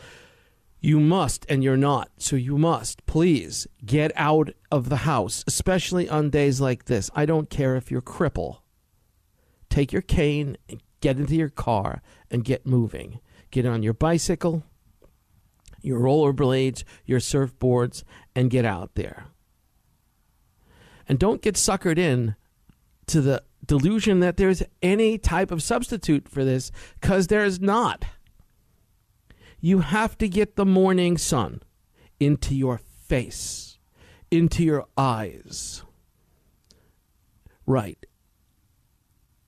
you 0.80 1.00
must, 1.00 1.46
and 1.50 1.64
you're 1.64 1.78
not, 1.78 2.12
so 2.18 2.36
you 2.36 2.58
must, 2.58 3.06
please 3.06 3.66
get 3.86 4.12
out 4.16 4.50
of 4.72 4.90
the 4.90 4.98
house, 4.98 5.44
especially 5.48 6.08
on 6.10 6.30
days 6.30 6.62
like 6.62 6.86
this. 6.86 7.10
I 7.16 7.26
don't 7.26 7.50
care 7.50 7.76
if 7.76 7.90
you're 7.90 8.02
cripple. 8.02 8.58
Take 9.70 9.92
your 9.92 10.02
cane 10.02 10.58
and 10.70 10.84
get 11.02 11.18
into 11.18 11.36
your 11.36 11.50
car 11.50 12.02
and 12.30 12.44
get 12.44 12.68
moving 12.68 13.22
get 13.52 13.66
on 13.66 13.84
your 13.84 13.94
bicycle, 13.94 14.64
your 15.82 16.00
rollerblades, 16.00 16.84
your 17.06 17.20
surfboards, 17.20 18.04
and 18.36 18.50
get 18.50 18.66
out 18.66 18.96
there. 18.96 19.28
And 21.08 21.18
don't 21.18 21.42
get 21.42 21.56
suckered 21.56 21.98
in 21.98 22.36
to 23.08 23.22
the 23.22 23.44
delusion 23.68 24.22
that 24.22 24.38
there's 24.38 24.64
any 24.82 25.18
type 25.18 25.52
of 25.52 25.62
substitute 25.62 26.28
for 26.28 26.44
this, 26.44 26.72
because 27.00 27.28
there's 27.28 27.60
not. 27.60 28.06
You 29.60 29.80
have 29.80 30.18
to 30.20 30.28
get 30.30 30.56
the 30.56 30.66
morning 30.66 31.18
sun 31.18 31.62
into 32.20 32.56
your 32.56 32.78
face, 32.78 33.78
into 34.32 34.64
your 34.64 34.86
eyes. 34.98 35.84
Right. 37.66 38.04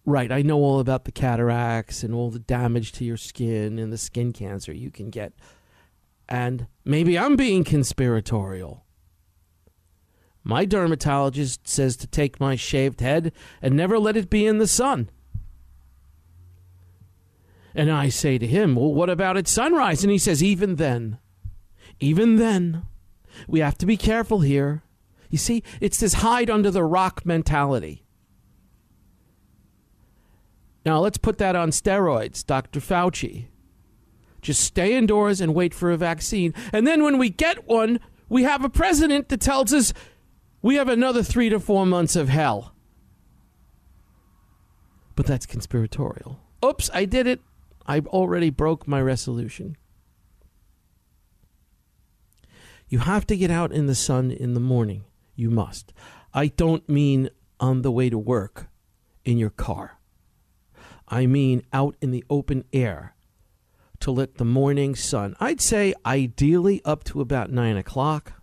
Right, 0.06 0.32
I 0.32 0.42
know 0.42 0.58
all 0.58 0.80
about 0.80 1.06
the 1.06 1.12
cataracts 1.12 2.04
and 2.04 2.14
all 2.14 2.32
the 2.32 2.40
damage 2.40 2.92
to 2.94 3.06
your 3.06 3.18
skin 3.18 3.78
and 3.78 3.94
the 3.94 3.98
skin 3.98 4.34
cancer 4.34 4.74
you 4.74 4.90
can 4.90 5.12
get. 5.12 5.34
And 6.28 6.68
maybe 6.84 7.18
I'm 7.18 7.36
being 7.36 7.64
conspiratorial. 7.64 8.86
My 10.50 10.66
dermatologist 10.66 11.68
says 11.68 11.96
to 11.98 12.08
take 12.08 12.40
my 12.40 12.56
shaved 12.56 13.02
head 13.02 13.34
and 13.62 13.76
never 13.76 14.00
let 14.00 14.18
it 14.18 14.32
be 14.32 14.48
in 14.48 14.58
the 14.58 14.66
sun. 14.66 15.12
And 17.76 17.92
I 17.92 18.10
say 18.10 18.40
to 18.40 18.48
him, 18.48 18.74
Well, 18.74 18.92
what 18.92 19.12
about 19.12 19.38
at 19.38 19.48
sunrise? 19.48 20.04
And 20.04 20.12
he 20.12 20.18
says, 20.18 20.44
Even 20.44 20.78
then, 20.78 21.20
even 22.00 22.38
then, 22.38 22.82
we 23.48 23.60
have 23.60 23.78
to 23.78 23.86
be 23.86 23.96
careful 23.96 24.40
here. 24.40 24.82
You 25.30 25.38
see, 25.38 25.62
it's 25.80 26.00
this 26.00 26.16
hide 26.16 26.50
under 26.50 26.72
the 26.72 26.84
rock 26.84 27.28
mentality. 27.28 28.04
Now 30.84 30.98
let's 30.98 31.20
put 31.20 31.38
that 31.38 31.56
on 31.56 31.70
steroids, 31.70 32.44
Dr. 32.44 32.80
Fauci. 32.80 33.50
Just 34.42 34.62
stay 34.62 34.96
indoors 34.96 35.42
and 35.42 35.54
wait 35.54 35.76
for 35.76 35.92
a 35.92 35.98
vaccine. 35.98 36.56
And 36.74 36.88
then 36.88 37.04
when 37.04 37.20
we 37.20 37.30
get 37.30 37.68
one, 37.68 38.00
we 38.30 38.42
have 38.44 38.64
a 38.64 38.70
president 38.70 39.30
that 39.30 39.42
tells 39.42 39.72
us 39.74 39.94
we 40.62 40.76
have 40.76 40.90
another 40.90 41.24
three 41.24 41.50
to 41.50 41.60
four 41.60 41.86
months 41.86 42.16
of 42.16 42.30
hell. 42.30 42.74
But 45.16 45.26
that's 45.26 45.46
conspiratorial. 45.46 46.40
Oops, 46.64 46.90
I 46.94 47.06
did 47.06 47.28
it. 47.28 47.42
I 47.86 48.00
already 48.00 48.50
broke 48.50 48.88
my 48.88 49.02
resolution. 49.02 49.76
You 52.88 53.00
have 53.00 53.28
to 53.28 53.38
get 53.38 53.52
out 53.52 53.72
in 53.72 53.86
the 53.86 53.96
sun 53.96 54.32
in 54.32 54.54
the 54.54 54.60
morning. 54.60 55.04
You 55.36 55.50
must. 55.50 55.94
I 56.34 56.48
don't 56.48 56.88
mean 56.90 57.30
on 57.60 57.82
the 57.82 57.92
way 57.92 58.10
to 58.10 58.18
work 58.18 58.68
in 59.26 59.38
your 59.38 59.50
car. 59.50 60.00
I 61.08 61.26
mean 61.26 61.64
out 61.74 61.96
in 62.02 62.12
the 62.12 62.24
open 62.30 62.66
air 62.72 63.16
to 64.00 64.12
let 64.12 64.36
the 64.36 64.46
morning 64.46 64.96
sun, 64.96 65.36
I'd 65.40 65.62
say 65.62 65.94
ideally 66.06 66.82
up 66.86 67.04
to 67.06 67.22
about 67.22 67.52
9 67.52 67.78
o'clock, 67.78 68.34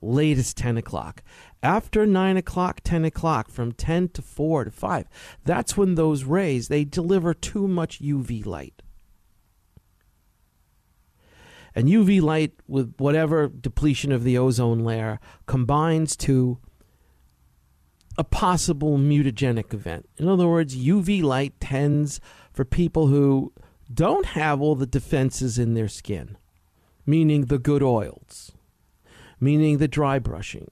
latest 0.00 0.56
10 0.56 0.76
o'clock. 0.76 1.22
After 1.62 2.06
9 2.06 2.36
o'clock, 2.36 2.80
10 2.84 3.04
o'clock, 3.04 3.50
from 3.50 3.72
10 3.72 4.10
to 4.10 4.22
4 4.22 4.64
to 4.64 4.70
5, 4.70 5.08
that's 5.44 5.76
when 5.76 5.94
those 5.94 6.24
rays, 6.24 6.68
they 6.68 6.84
deliver 6.84 7.34
too 7.34 7.66
much 7.66 8.00
UV 8.00 8.46
light. 8.46 8.82
And 11.74 11.88
UV 11.88 12.20
light, 12.20 12.54
with 12.66 12.94
whatever 12.98 13.48
depletion 13.48 14.12
of 14.12 14.24
the 14.24 14.38
ozone 14.38 14.80
layer, 14.80 15.20
combines 15.46 16.16
to 16.16 16.58
a 18.16 18.24
possible 18.24 18.98
mutagenic 18.98 19.72
event. 19.72 20.08
In 20.16 20.28
other 20.28 20.48
words, 20.48 20.76
UV 20.76 21.22
light 21.22 21.54
tends 21.60 22.20
for 22.52 22.64
people 22.64 23.06
who 23.06 23.52
don't 23.92 24.26
have 24.26 24.60
all 24.60 24.74
the 24.74 24.86
defenses 24.86 25.58
in 25.58 25.74
their 25.74 25.88
skin, 25.88 26.36
meaning 27.06 27.44
the 27.44 27.60
good 27.60 27.82
oils, 27.82 28.52
meaning 29.40 29.78
the 29.78 29.88
dry 29.88 30.18
brushing, 30.18 30.70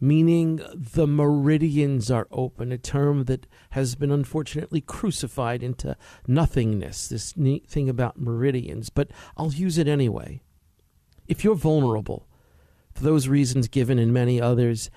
meaning 0.00 0.60
the 0.74 1.06
meridians 1.06 2.10
are 2.10 2.28
open, 2.30 2.72
a 2.72 2.78
term 2.78 3.24
that 3.24 3.46
has 3.70 3.94
been 3.94 4.10
unfortunately 4.10 4.80
crucified 4.80 5.62
into 5.62 5.96
nothingness, 6.26 7.08
this 7.08 7.36
neat 7.36 7.66
thing 7.66 7.88
about 7.88 8.20
meridians, 8.20 8.90
but 8.90 9.10
I'll 9.36 9.52
use 9.52 9.78
it 9.78 9.88
anyway. 9.88 10.42
If 11.26 11.44
you're 11.44 11.54
vulnerable, 11.54 12.26
for 12.94 13.04
those 13.04 13.28
reasons 13.28 13.68
given 13.68 13.98
and 13.98 14.12
many 14.12 14.40
others, 14.40 14.90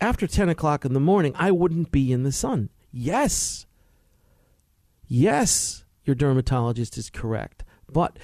after 0.00 0.26
10 0.26 0.48
o'clock 0.48 0.84
in 0.84 0.92
the 0.92 1.00
morning, 1.00 1.32
I 1.36 1.50
wouldn't 1.50 1.92
be 1.92 2.12
in 2.12 2.22
the 2.22 2.32
sun. 2.32 2.70
Yes. 2.90 3.66
Yes, 5.06 5.84
your 6.04 6.14
dermatologist 6.14 6.96
is 6.98 7.10
correct. 7.10 7.64
But 7.90 8.18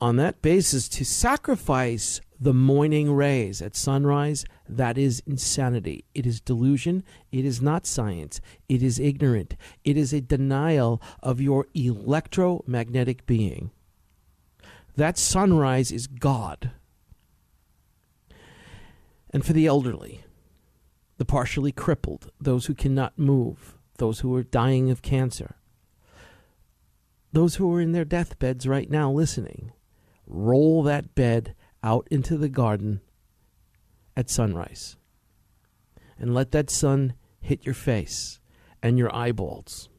on 0.00 0.16
that 0.16 0.42
basis, 0.42 0.88
to 0.90 1.04
sacrifice 1.04 2.20
the 2.40 2.54
morning 2.54 3.12
rays 3.12 3.62
at 3.62 3.76
sunrise, 3.76 4.44
that 4.68 4.98
is 4.98 5.22
insanity. 5.26 6.04
It 6.14 6.26
is 6.26 6.40
delusion. 6.40 7.04
It 7.30 7.44
is 7.44 7.62
not 7.62 7.86
science. 7.86 8.40
It 8.68 8.82
is 8.82 8.98
ignorant. 8.98 9.54
It 9.84 9.96
is 9.96 10.12
a 10.12 10.20
denial 10.20 11.00
of 11.22 11.40
your 11.40 11.66
electromagnetic 11.74 13.26
being. 13.26 13.70
That 14.96 15.18
sunrise 15.18 15.90
is 15.90 16.06
God. 16.06 16.72
And 19.30 19.44
for 19.44 19.52
the 19.52 19.66
elderly, 19.66 20.24
the 21.18 21.24
partially 21.24 21.72
crippled, 21.72 22.30
those 22.40 22.66
who 22.66 22.74
cannot 22.74 23.18
move, 23.18 23.76
those 23.98 24.20
who 24.20 24.34
are 24.34 24.42
dying 24.42 24.90
of 24.90 25.02
cancer, 25.02 25.56
those 27.32 27.56
who 27.56 27.72
are 27.74 27.80
in 27.80 27.92
their 27.92 28.04
deathbeds 28.04 28.66
right 28.66 28.88
now 28.88 29.10
listening, 29.10 29.72
roll 30.26 30.82
that 30.84 31.14
bed 31.14 31.54
out 31.84 32.08
into 32.10 32.36
the 32.38 32.48
garden 32.48 33.02
at 34.16 34.30
sunrise 34.30 34.96
and 36.18 36.34
let 36.34 36.50
that 36.52 36.70
sun 36.70 37.12
hit 37.40 37.64
your 37.66 37.74
face 37.74 38.40
and 38.82 38.98
your 38.98 39.14
eyeballs. 39.14 39.90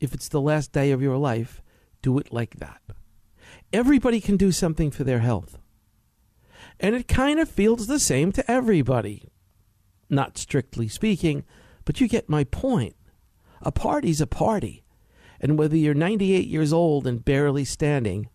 If 0.00 0.14
it's 0.14 0.28
the 0.28 0.40
last 0.40 0.72
day 0.72 0.90
of 0.90 1.02
your 1.02 1.18
life, 1.18 1.62
do 2.00 2.18
it 2.18 2.32
like 2.32 2.56
that. 2.56 2.80
Everybody 3.72 4.20
can 4.20 4.36
do 4.36 4.50
something 4.50 4.90
for 4.90 5.04
their 5.04 5.18
health. 5.18 5.58
And 6.80 6.94
it 6.94 7.08
kind 7.08 7.40
of 7.40 7.48
feels 7.48 7.86
the 7.86 7.98
same 7.98 8.32
to 8.32 8.50
everybody. 8.50 9.28
Not 10.08 10.38
strictly 10.38 10.88
speaking, 10.88 11.44
but 11.84 12.00
you 12.00 12.08
get 12.08 12.28
my 12.28 12.44
point. 12.44 12.96
A 13.62 13.72
party's 13.72 14.20
a 14.20 14.26
party. 14.26 14.84
And 15.40 15.58
whether 15.58 15.76
you're 15.76 15.94
98 15.94 16.46
years 16.46 16.72
old 16.72 17.06
and 17.06 17.24
barely 17.24 17.64
standing, 17.64 18.28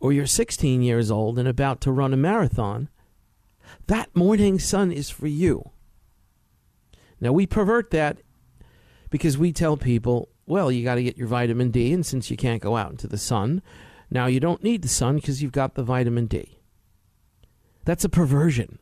or 0.00 0.12
you're 0.12 0.26
16 0.26 0.82
years 0.82 1.10
old 1.10 1.38
and 1.38 1.48
about 1.48 1.80
to 1.82 1.92
run 1.92 2.12
a 2.12 2.16
marathon, 2.16 2.88
that 3.86 4.14
morning 4.14 4.58
sun 4.58 4.92
is 4.92 5.10
for 5.10 5.26
you. 5.26 5.70
Now, 7.20 7.32
we 7.32 7.46
pervert 7.46 7.90
that 7.90 8.18
because 9.10 9.36
we 9.36 9.52
tell 9.52 9.76
people, 9.76 10.28
well, 10.46 10.70
you 10.70 10.84
got 10.84 10.94
to 10.96 11.02
get 11.02 11.16
your 11.16 11.26
vitamin 11.26 11.70
D, 11.70 11.92
and 11.92 12.06
since 12.06 12.30
you 12.30 12.36
can't 12.36 12.62
go 12.62 12.76
out 12.76 12.90
into 12.90 13.06
the 13.06 13.18
sun, 13.18 13.62
now 14.10 14.26
you 14.26 14.40
don't 14.40 14.62
need 14.62 14.82
the 14.82 14.88
sun 14.88 15.16
because 15.16 15.42
you've 15.42 15.52
got 15.52 15.74
the 15.74 15.82
vitamin 15.82 16.26
D. 16.26 16.60
That's 17.84 18.04
a 18.04 18.08
perversion. 18.08 18.78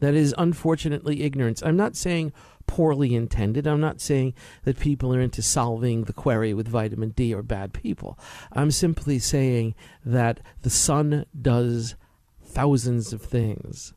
That 0.00 0.14
is 0.14 0.34
unfortunately 0.38 1.22
ignorance. 1.22 1.62
I'm 1.62 1.76
not 1.76 1.96
saying 1.96 2.32
poorly 2.68 3.16
intended. 3.16 3.66
I'm 3.66 3.80
not 3.80 4.00
saying 4.00 4.34
that 4.62 4.78
people 4.78 5.12
are 5.12 5.20
into 5.20 5.42
solving 5.42 6.04
the 6.04 6.12
query 6.12 6.54
with 6.54 6.68
vitamin 6.68 7.08
D 7.10 7.34
or 7.34 7.42
bad 7.42 7.72
people. 7.72 8.16
I'm 8.52 8.70
simply 8.70 9.18
saying 9.18 9.74
that 10.04 10.38
the 10.62 10.70
sun 10.70 11.26
does 11.40 11.96
thousands 12.44 13.12
of 13.12 13.22
things. 13.22 13.94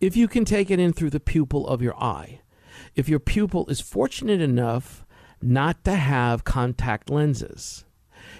If 0.00 0.16
you 0.16 0.28
can 0.28 0.44
take 0.44 0.70
it 0.70 0.78
in 0.78 0.92
through 0.92 1.10
the 1.10 1.18
pupil 1.18 1.66
of 1.66 1.82
your 1.82 1.96
eye, 1.96 2.42
if 2.94 3.08
your 3.08 3.18
pupil 3.18 3.66
is 3.68 3.80
fortunate 3.80 4.40
enough 4.40 5.04
not 5.42 5.82
to 5.84 5.94
have 5.94 6.44
contact 6.44 7.10
lenses, 7.10 7.84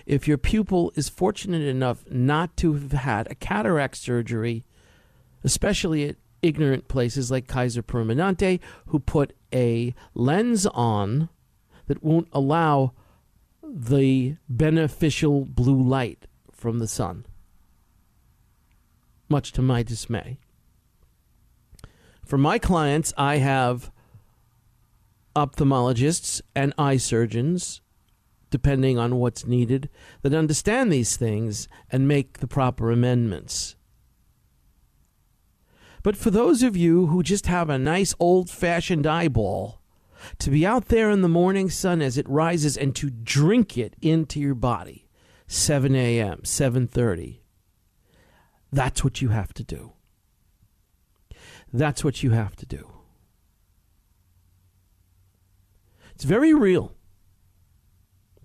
if 0.07 0.29
your 0.29 0.39
pupil 0.39 0.93
is 0.95 1.09
fortunate 1.09 1.63
enough 1.63 2.05
not 2.11 2.57
to 2.59 2.75
have 2.75 2.93
had 2.93 3.31
a 3.31 3.35
cataract 3.35 3.97
surgery, 3.97 4.65
especially 5.43 6.09
at 6.09 6.17
ignorant 6.45 6.89
places 6.89 7.31
like 7.31 7.49
Kaiser 7.49 7.83
Permanente 7.83 8.61
who 8.89 8.99
put 8.99 9.33
a 9.53 9.95
lens 10.15 10.67
on 10.67 11.31
that 11.87 12.03
won't 12.03 12.29
allow 12.33 12.93
the 13.63 14.37
beneficial 14.49 15.47
blue 15.47 15.83
light 15.83 16.27
from 16.53 16.79
the 16.79 16.87
sun, 16.87 17.25
much 19.29 19.53
to 19.53 19.63
my 19.63 19.83
dismay. 19.83 20.39
For 22.25 22.39
my 22.39 22.59
clients, 22.59 23.13
I 23.17 23.37
have 23.37 23.91
ophthalmologists 25.35 26.41
and 26.55 26.73
eye 26.79 26.97
surgeons, 26.97 27.81
depending 28.51 28.99
on 28.99 29.17
what's 29.17 29.47
needed, 29.47 29.89
that 30.23 30.35
understand 30.35 30.93
these 30.93 31.17
things 31.17 31.69
and 31.91 32.07
make 32.07 32.39
the 32.39 32.47
proper 32.47 32.91
amendments. 32.91 33.77
But 36.05 36.17
for 36.17 36.31
those 36.31 36.63
of 36.63 36.77
you 36.77 37.07
who 37.07 37.25
just 37.25 37.47
have 37.47 37.69
a 37.69 37.79
nice 37.79 38.15
old 38.21 38.49
fashioned 38.49 39.09
eyeball, 39.09 39.81
to 40.39 40.51
be 40.51 40.65
out 40.65 40.87
there 40.87 41.11
in 41.11 41.23
the 41.23 41.29
morning 41.29 41.69
sun 41.69 42.01
as 42.01 42.17
it 42.17 42.29
rises 42.29 42.77
and 42.77 42.95
to 42.95 43.11
drink 43.11 43.77
it 43.77 43.97
into 44.01 44.39
your 44.41 44.55
body 44.55 45.07
7 45.47 45.95
a.m 45.95 46.41
7.30 46.45 47.41
that's 48.75 49.05
what 49.05 49.23
you 49.23 49.29
have 49.29 49.55
to 49.55 49.63
do. 49.63 49.93
That's 51.73 52.03
what 52.03 52.25
you 52.25 52.31
have 52.31 52.57
to 52.57 52.67
do. 52.67 52.91
It's 56.13 56.25
very 56.25 56.53
real 56.53 56.93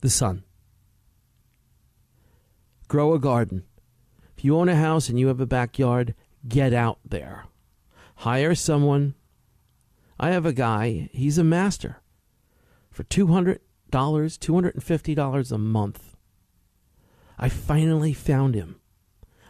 the 0.01 0.09
sun. 0.09 0.43
Grow 2.87 3.13
a 3.13 3.19
garden. 3.19 3.63
If 4.37 4.45
you 4.45 4.55
own 4.55 4.69
a 4.69 4.75
house 4.75 5.09
and 5.09 5.19
you 5.19 5.27
have 5.27 5.41
a 5.41 5.47
backyard 5.47 6.13
get 6.47 6.73
out 6.73 6.99
there 7.03 7.48
hire 8.19 8.53
someone. 8.53 9.15
I 10.19 10.31
have 10.31 10.45
a 10.45 10.51
guy, 10.51 11.09
he's 11.13 11.37
a 11.37 11.43
master 11.43 12.01
for 12.91 13.05
$200, 13.05 13.59
$250 13.89 15.51
a 15.51 15.57
month. 15.57 16.17
I 17.37 17.47
finally 17.47 18.11
found 18.11 18.55
him. 18.55 18.81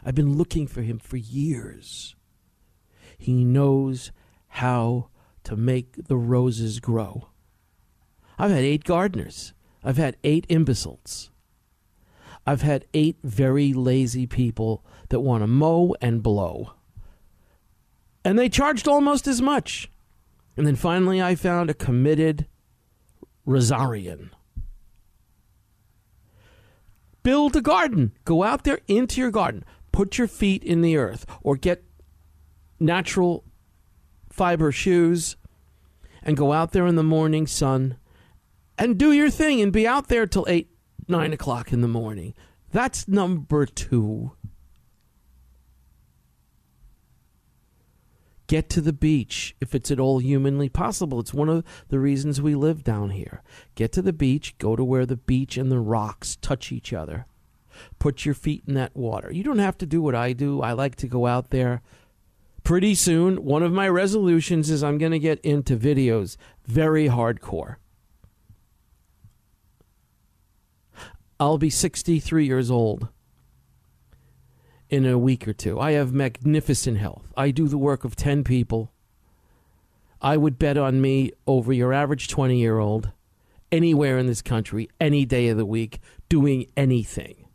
I've 0.06 0.14
been 0.14 0.38
looking 0.38 0.68
for 0.68 0.84
him 0.84 1.00
for 1.00 1.18
years. 1.18 2.16
He 3.18 3.44
knows 3.44 4.12
how 4.50 5.10
to 5.46 5.56
make 5.56 6.08
the 6.08 6.18
roses 6.18 6.80
grow. 6.80 7.30
I've 8.38 8.52
had 8.52 8.64
eight 8.64 8.84
gardeners. 8.84 9.54
I've 9.84 9.98
had 9.98 10.16
eight 10.24 10.46
imbeciles. 10.48 11.32
I've 12.46 12.62
had 12.62 12.86
eight 12.94 13.18
very 13.24 13.74
lazy 13.74 14.28
people 14.28 14.86
that 15.10 15.22
want 15.22 15.42
to 15.42 15.48
mow 15.48 15.96
and 16.02 16.22
blow 16.22 16.74
and 18.24 18.38
they 18.38 18.50
charged 18.50 18.88
almost 18.88 19.28
as 19.28 19.42
much. 19.42 19.90
And 20.58 20.68
then 20.68 20.76
finally, 20.76 21.22
I 21.22 21.36
found 21.36 21.70
a 21.70 21.74
committed 21.74 22.48
Rosarian. 23.48 24.30
Build 27.24 27.56
a 27.56 27.62
garden. 27.62 28.14
Go 28.26 28.44
out 28.44 28.64
there 28.64 28.80
into 28.88 29.22
your 29.22 29.32
garden. 29.32 29.64
Put 29.92 30.18
your 30.18 30.28
feet 30.28 30.64
in 30.64 30.82
the 30.82 30.98
earth 30.98 31.26
or 31.42 31.56
get 31.56 31.84
natural 32.80 33.44
fiber 34.30 34.72
shoes 34.72 35.36
and 36.24 36.38
go 36.38 36.54
out 36.54 36.72
there 36.72 36.88
in 36.88 36.96
the 36.96 37.04
morning 37.04 37.48
sun 37.48 37.98
and 38.78 38.98
do 38.98 39.12
your 39.12 39.30
thing 39.30 39.62
and 39.62 39.74
be 39.74 39.88
out 39.88 40.08
there 40.08 40.26
till 40.26 40.46
8, 40.48 40.70
9 41.08 41.34
o'clock 41.34 41.74
in 41.74 41.82
the 41.82 41.88
morning. 41.88 42.34
That's 42.72 43.08
number 43.08 43.66
two. 43.66 44.32
Get 48.50 48.68
to 48.72 48.82
the 48.82 48.94
beach 48.94 49.56
if 49.62 49.76
it's 49.76 49.92
at 49.92 50.00
all 50.00 50.18
humanly 50.18 50.70
possible. 50.70 51.20
It's 51.20 51.36
one 51.36 51.50
of 51.50 51.64
the 51.90 52.00
reasons 52.00 52.42
we 52.42 52.56
live 52.56 52.84
down 52.84 53.12
here. 53.12 53.44
Get 53.76 53.92
to 53.92 54.02
the 54.02 54.12
beach, 54.12 54.58
go 54.58 54.76
to 54.76 54.84
where 54.84 55.06
the 55.06 55.18
beach 55.18 55.56
and 55.56 55.72
the 55.72 55.78
rocks 55.78 56.36
touch 56.36 56.72
each 56.72 56.92
other. 56.92 57.28
Put 58.00 58.26
your 58.26 58.34
feet 58.34 58.64
in 58.66 58.74
that 58.74 58.96
water. 58.96 59.32
You 59.32 59.44
don't 59.44 59.60
have 59.60 59.78
to 59.78 59.86
do 59.86 60.02
what 60.02 60.16
I 60.16 60.34
do. 60.34 60.64
I 60.64 60.72
like 60.72 60.96
to 60.96 61.08
go 61.08 61.28
out 61.28 61.52
there. 61.52 61.84
Pretty 62.64 62.96
soon, 62.96 63.46
one 63.46 63.62
of 63.62 63.72
my 63.72 63.88
resolutions 63.88 64.72
is 64.72 64.84
I'm 64.84 64.98
going 64.98 65.12
to 65.12 65.20
get 65.20 65.40
into 65.42 65.78
videos 65.78 66.36
very 66.66 67.08
hardcore. 67.08 67.76
I'll 71.40 71.60
be 71.60 71.70
63 71.70 72.48
years 72.48 72.72
old 72.72 73.10
in 74.90 75.06
a 75.06 75.18
week 75.18 75.48
or 75.48 75.54
two. 75.54 75.80
I 75.80 75.92
have 75.92 76.14
magnificent 76.14 76.98
health. 76.98 77.32
I 77.38 77.52
do 77.52 77.68
the 77.68 77.78
work 77.78 78.04
of 78.04 78.16
10 78.16 78.44
people. 78.44 78.92
I 80.22 80.36
would 80.36 80.60
bet 80.60 80.78
on 80.78 81.00
me 81.00 81.32
over 81.48 81.72
your 81.72 81.94
average 81.94 82.28
20 82.28 82.58
year 82.58 82.80
old 82.80 83.12
anywhere 83.72 84.18
in 84.18 84.26
this 84.26 84.42
country, 84.42 84.90
any 85.00 85.26
day 85.26 85.48
of 85.50 85.58
the 85.58 85.66
week, 85.66 86.00
doing 86.28 86.66
anything. 86.76 87.46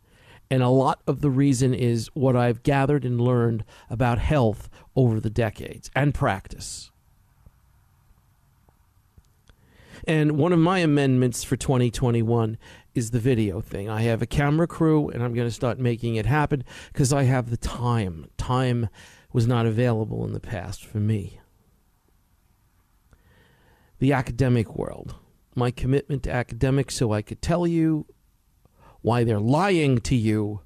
And 0.49 0.63
a 0.63 0.69
lot 0.69 1.01
of 1.07 1.21
the 1.21 1.29
reason 1.29 1.73
is 1.73 2.09
what 2.13 2.35
I've 2.35 2.63
gathered 2.63 3.03
and 3.03 3.19
learned 3.19 3.65
about 3.89 4.19
health 4.19 4.69
over 4.95 5.19
the 5.19 5.29
decades 5.29 5.89
and 5.95 6.13
practice. 6.13 6.91
And 10.07 10.33
one 10.37 10.53
of 10.53 10.59
my 10.59 10.79
amendments 10.79 11.43
for 11.43 11.55
2021 11.55 12.57
is 12.95 13.11
the 13.11 13.19
video 13.19 13.59
thing. 13.59 13.89
I 13.89 14.01
have 14.03 14.21
a 14.21 14.25
camera 14.25 14.67
crew 14.67 15.09
and 15.09 15.21
I'm 15.21 15.33
going 15.33 15.47
to 15.47 15.53
start 15.53 15.77
making 15.77 16.15
it 16.15 16.25
happen 16.25 16.63
because 16.91 17.11
I 17.13 17.23
have 17.23 17.49
the 17.49 17.57
time. 17.57 18.29
Time 18.37 18.89
was 19.33 19.45
not 19.45 19.65
available 19.65 20.25
in 20.25 20.31
the 20.31 20.39
past 20.39 20.85
for 20.85 20.97
me. 20.97 21.39
The 23.99 24.13
academic 24.13 24.75
world. 24.75 25.15
My 25.55 25.71
commitment 25.71 26.23
to 26.23 26.31
academics 26.31 26.95
so 26.95 27.11
I 27.11 27.21
could 27.21 27.41
tell 27.41 27.67
you 27.67 28.05
why 29.01 29.23
they're 29.23 29.39
lying 29.39 29.99
to 29.99 30.15
you 30.15 30.61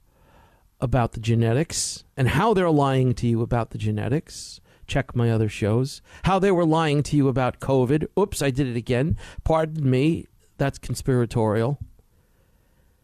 about 0.79 1.13
the 1.13 1.19
genetics 1.19 2.05
and 2.15 2.29
how 2.29 2.53
they're 2.53 2.69
lying 2.69 3.13
to 3.15 3.27
you 3.27 3.41
about 3.41 3.71
the 3.71 3.77
genetics. 3.77 4.61
Check 4.87 5.15
my 5.15 5.29
other 5.29 5.49
shows. 5.49 6.01
How 6.23 6.39
they 6.39 6.51
were 6.51 6.65
lying 6.65 7.03
to 7.03 7.17
you 7.17 7.27
about 7.27 7.59
COVID. 7.59 8.07
Oops, 8.17 8.41
I 8.41 8.49
did 8.49 8.67
it 8.67 8.75
again. 8.75 9.17
Pardon 9.43 9.89
me. 9.89 10.27
That's 10.57 10.79
conspiratorial. 10.79 11.79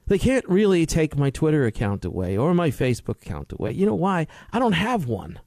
They 0.07 0.19
can't 0.19 0.47
really 0.47 0.85
take 0.85 1.17
my 1.17 1.29
Twitter 1.29 1.65
account 1.65 2.05
away 2.05 2.37
or 2.37 2.53
my 2.53 2.69
Facebook 2.69 3.21
account 3.23 3.51
away. 3.51 3.71
You 3.71 3.85
know 3.85 3.95
why? 3.95 4.27
I 4.53 4.59
don't 4.59 4.73
have 4.73 5.07
one. 5.07 5.39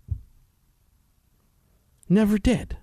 Never 2.09 2.39
did. 2.39 2.77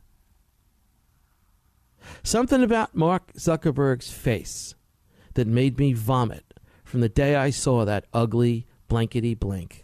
Something 2.24 2.64
about 2.64 2.96
Mark 2.96 3.34
Zuckerberg's 3.34 4.12
face 4.12 4.76
that 5.34 5.48
made 5.48 5.78
me 5.78 5.94
vomit 5.94 6.54
from 6.84 7.02
the 7.02 7.10
day 7.10 7.36
I 7.36 7.50
saw 7.50 7.84
that 7.84 8.06
ugly 8.14 8.68
blankety 8.88 9.34
blank. 9.34 9.84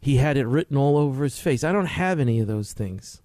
He 0.00 0.16
had 0.16 0.36
it 0.36 0.46
written 0.46 0.76
all 0.76 0.96
over 0.96 1.24
his 1.24 1.38
face. 1.38 1.62
I 1.62 1.72
don't 1.72 1.86
have 1.86 2.18
any 2.18 2.40
of 2.40 2.46
those 2.46 2.72
things. 2.72 3.22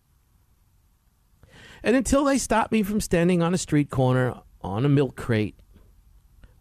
And 1.81 1.95
until 1.95 2.23
they 2.23 2.37
stop 2.37 2.71
me 2.71 2.83
from 2.83 3.01
standing 3.01 3.41
on 3.41 3.53
a 3.53 3.57
street 3.57 3.89
corner 3.89 4.41
on 4.61 4.85
a 4.85 4.89
milk 4.89 5.15
crate 5.15 5.55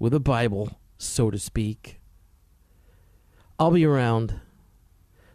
with 0.03 0.13
a 0.13 0.19
Bible, 0.19 0.81
so 0.99 1.31
to 1.31 1.39
speak, 1.39 2.01
I'll 3.57 3.71
be 3.71 3.87
around. 3.87 4.41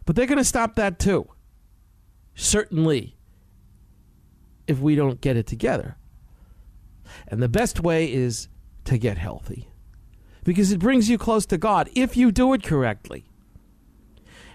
But 0.04 0.14
they're 0.14 0.26
going 0.26 0.36
to 0.36 0.44
stop 0.44 0.74
that 0.74 0.98
too. 0.98 1.26
Certainly, 2.34 3.16
if 4.66 4.78
we 4.78 4.94
don't 4.94 5.22
get 5.22 5.38
it 5.38 5.46
together. 5.46 5.96
And 7.28 7.42
the 7.42 7.48
best 7.48 7.80
way 7.80 8.12
is 8.12 8.48
to 8.84 8.98
get 8.98 9.16
healthy 9.16 9.70
because 10.44 10.70
it 10.70 10.80
brings 10.80 11.08
you 11.08 11.16
close 11.16 11.46
to 11.46 11.56
God 11.56 11.88
if 11.94 12.14
you 12.14 12.30
do 12.30 12.52
it 12.52 12.62
correctly. 12.62 13.24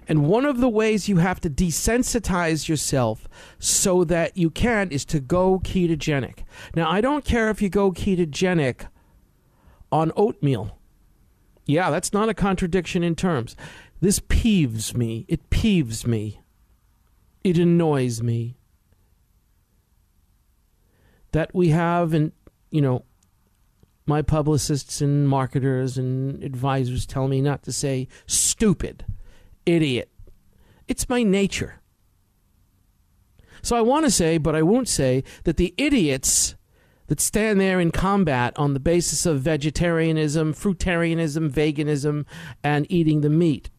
And 0.08 0.28
one 0.28 0.46
of 0.46 0.60
the 0.60 0.70
ways 0.70 1.10
you 1.10 1.18
have 1.18 1.42
to 1.42 1.50
desensitize 1.50 2.70
yourself 2.70 3.28
so 3.58 4.04
that 4.04 4.38
you 4.38 4.52
can 4.52 4.92
is 4.92 5.06
to 5.06 5.20
go 5.20 5.58
ketogenic. 5.58 6.44
Now, 6.76 6.88
I 6.88 7.02
don't 7.02 7.26
care 7.26 7.50
if 7.50 7.64
you 7.64 7.70
go 7.70 7.92
ketogenic 7.92 8.86
on 9.94 10.12
oatmeal. 10.16 10.80
Yeah, 11.68 11.92
that's 11.92 12.12
not 12.12 12.28
a 12.28 12.34
contradiction 12.34 13.04
in 13.04 13.16
terms. 13.16 13.56
This 14.02 14.20
peeves 14.20 14.96
me. 14.96 15.24
It 15.30 15.52
peeves 15.52 16.06
me. 16.08 16.42
It 17.44 17.60
annoys 17.60 18.22
me 18.22 18.58
that 21.32 21.54
we 21.54 21.70
have, 21.70 22.14
and 22.14 22.32
you 22.72 22.82
know, 22.82 23.06
my 24.08 24.24
publicists 24.24 25.00
and 25.00 25.30
marketers 25.30 25.98
and 25.98 26.44
advisors 26.44 27.06
tell 27.06 27.28
me 27.28 27.40
not 27.40 27.62
to 27.64 27.72
say 27.72 28.08
stupid, 28.26 29.06
idiot. 29.66 30.10
It's 30.88 31.08
my 31.08 31.22
nature. 31.22 31.82
So 33.62 33.76
I 33.76 33.82
want 33.82 34.06
to 34.06 34.12
say, 34.12 34.40
but 34.40 34.56
I 34.56 34.64
won't 34.64 34.90
say, 34.90 35.24
that 35.44 35.58
the 35.58 35.74
idiots 35.78 36.56
that 37.08 37.20
stand 37.20 37.60
there 37.60 37.80
in 37.80 37.92
combat 37.92 38.54
on 38.58 38.74
the 38.74 38.80
basis 38.80 39.26
of 39.26 39.42
vegetarianism, 39.42 40.54
fruitarianism, 40.54 41.50
veganism, 41.50 42.26
and 42.64 42.90
eating 42.90 43.22
the 43.22 43.30
meat, 43.30 43.70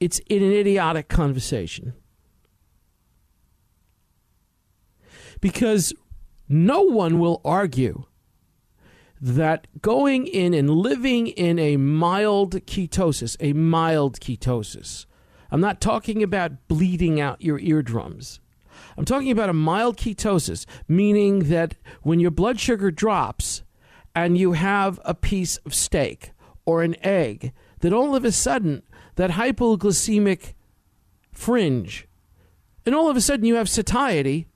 it's 0.00 0.20
in 0.28 0.42
an 0.42 0.52
idiotic 0.52 1.08
conversation. 1.08 1.94
Because 5.40 5.92
no 6.48 6.82
one 6.82 7.18
will 7.18 7.40
argue 7.44 8.04
that 9.20 9.66
going 9.82 10.26
in 10.26 10.54
and 10.54 10.70
living 10.70 11.26
in 11.28 11.58
a 11.58 11.76
mild 11.76 12.54
ketosis, 12.66 13.36
a 13.40 13.52
mild 13.52 14.20
ketosis, 14.20 15.06
I'm 15.50 15.60
not 15.60 15.80
talking 15.80 16.22
about 16.22 16.68
bleeding 16.68 17.20
out 17.20 17.42
your 17.42 17.58
eardrums. 17.58 18.40
I'm 18.98 19.04
talking 19.04 19.30
about 19.30 19.48
a 19.48 19.54
mild 19.54 19.96
ketosis, 19.96 20.66
meaning 20.88 21.50
that 21.50 21.76
when 22.02 22.18
your 22.18 22.32
blood 22.32 22.58
sugar 22.58 22.90
drops 22.90 23.62
and 24.12 24.36
you 24.36 24.54
have 24.54 24.98
a 25.04 25.14
piece 25.14 25.56
of 25.58 25.72
steak 25.72 26.32
or 26.66 26.82
an 26.82 26.96
egg, 27.06 27.52
that 27.78 27.92
all 27.92 28.16
of 28.16 28.24
a 28.24 28.32
sudden 28.32 28.82
that 29.14 29.30
hypoglycemic 29.30 30.54
fringe, 31.30 32.08
and 32.84 32.92
all 32.92 33.08
of 33.08 33.16
a 33.16 33.20
sudden 33.20 33.46
you 33.46 33.54
have 33.54 33.68
satiety 33.68 34.48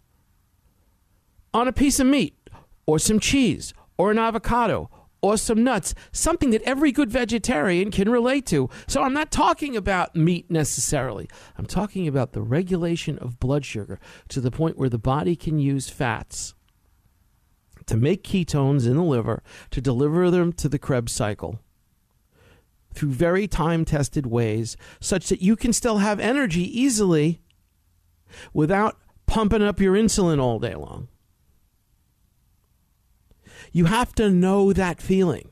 on 1.54 1.68
a 1.68 1.72
piece 1.72 2.00
of 2.00 2.08
meat 2.08 2.36
or 2.84 2.98
some 2.98 3.20
cheese 3.20 3.72
or 3.96 4.10
an 4.10 4.18
avocado 4.18 4.90
or 5.22 5.36
some 5.36 5.62
nuts, 5.62 5.94
something 6.10 6.50
that 6.50 6.62
every 6.62 6.90
good 6.90 7.10
vegetarian 7.10 7.90
can 7.90 8.10
relate 8.10 8.44
to. 8.46 8.68
So 8.88 9.02
I'm 9.02 9.14
not 9.14 9.30
talking 9.30 9.76
about 9.76 10.16
meat 10.16 10.50
necessarily. 10.50 11.28
I'm 11.56 11.66
talking 11.66 12.08
about 12.08 12.32
the 12.32 12.42
regulation 12.42 13.18
of 13.18 13.38
blood 13.38 13.64
sugar 13.64 14.00
to 14.28 14.40
the 14.40 14.50
point 14.50 14.76
where 14.76 14.88
the 14.88 14.98
body 14.98 15.36
can 15.36 15.58
use 15.58 15.88
fats 15.88 16.54
to 17.86 17.96
make 17.96 18.24
ketones 18.24 18.86
in 18.86 18.96
the 18.96 19.02
liver 19.02 19.42
to 19.70 19.80
deliver 19.80 20.30
them 20.30 20.52
to 20.54 20.68
the 20.68 20.78
Krebs 20.78 21.12
cycle 21.12 21.60
through 22.94 23.10
very 23.10 23.46
time 23.46 23.84
tested 23.84 24.26
ways 24.26 24.76
such 25.00 25.28
that 25.28 25.40
you 25.40 25.56
can 25.56 25.72
still 25.72 25.98
have 25.98 26.20
energy 26.20 26.62
easily 26.78 27.40
without 28.52 28.98
pumping 29.26 29.62
up 29.62 29.80
your 29.80 29.94
insulin 29.94 30.40
all 30.40 30.58
day 30.58 30.74
long. 30.74 31.08
You 33.72 33.86
have 33.86 34.14
to 34.16 34.30
know 34.30 34.72
that 34.72 35.00
feeling. 35.00 35.50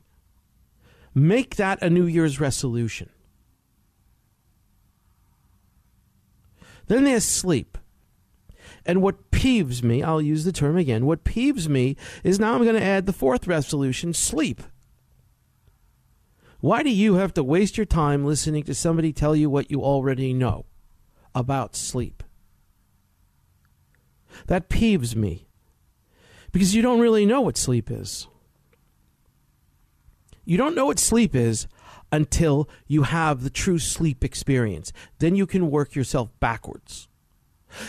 Make 1.13 1.55
that 1.55 1.81
a 1.81 1.89
New 1.89 2.05
Year's 2.05 2.39
resolution. 2.39 3.09
Then 6.87 7.03
there's 7.03 7.25
sleep. 7.25 7.77
And 8.85 9.01
what 9.01 9.31
peeves 9.31 9.83
me, 9.83 10.01
I'll 10.01 10.21
use 10.21 10.43
the 10.43 10.51
term 10.51 10.77
again, 10.77 11.05
what 11.05 11.23
peeves 11.23 11.67
me 11.67 11.95
is 12.23 12.39
now 12.39 12.53
I'm 12.53 12.63
going 12.63 12.75
to 12.75 12.83
add 12.83 13.05
the 13.05 13.13
fourth 13.13 13.47
resolution 13.47 14.13
sleep. 14.13 14.61
Why 16.59 16.83
do 16.83 16.89
you 16.89 17.15
have 17.15 17.33
to 17.35 17.43
waste 17.43 17.77
your 17.77 17.85
time 17.85 18.25
listening 18.25 18.63
to 18.63 18.75
somebody 18.75 19.11
tell 19.11 19.35
you 19.35 19.49
what 19.49 19.71
you 19.71 19.81
already 19.81 20.33
know 20.33 20.65
about 21.33 21.75
sleep? 21.75 22.23
That 24.47 24.69
peeves 24.69 25.15
me 25.15 25.47
because 26.51 26.75
you 26.75 26.81
don't 26.81 26.99
really 26.99 27.25
know 27.25 27.41
what 27.41 27.57
sleep 27.57 27.89
is. 27.89 28.27
You 30.45 30.57
don't 30.57 30.75
know 30.75 30.87
what 30.87 30.99
sleep 30.99 31.35
is 31.35 31.67
until 32.11 32.67
you 32.87 33.03
have 33.03 33.43
the 33.43 33.49
true 33.49 33.79
sleep 33.79 34.23
experience. 34.23 34.91
Then 35.19 35.35
you 35.35 35.45
can 35.45 35.71
work 35.71 35.95
yourself 35.95 36.29
backwards. 36.39 37.07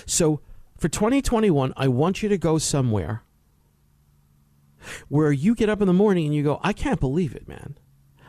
So 0.07 0.41
for 0.79 0.89
2021, 0.89 1.73
I 1.77 1.89
want 1.89 2.23
you 2.23 2.29
to 2.29 2.39
go 2.39 2.59
somewhere 2.59 3.23
where 5.09 5.33
you 5.33 5.55
get 5.55 5.69
up 5.69 5.81
in 5.81 5.87
the 5.87 5.93
morning 5.93 6.27
and 6.27 6.35
you 6.35 6.43
go, 6.43 6.61
I 6.63 6.73
can't 6.73 7.01
believe 7.01 7.35
it, 7.35 7.49
man. 7.49 7.77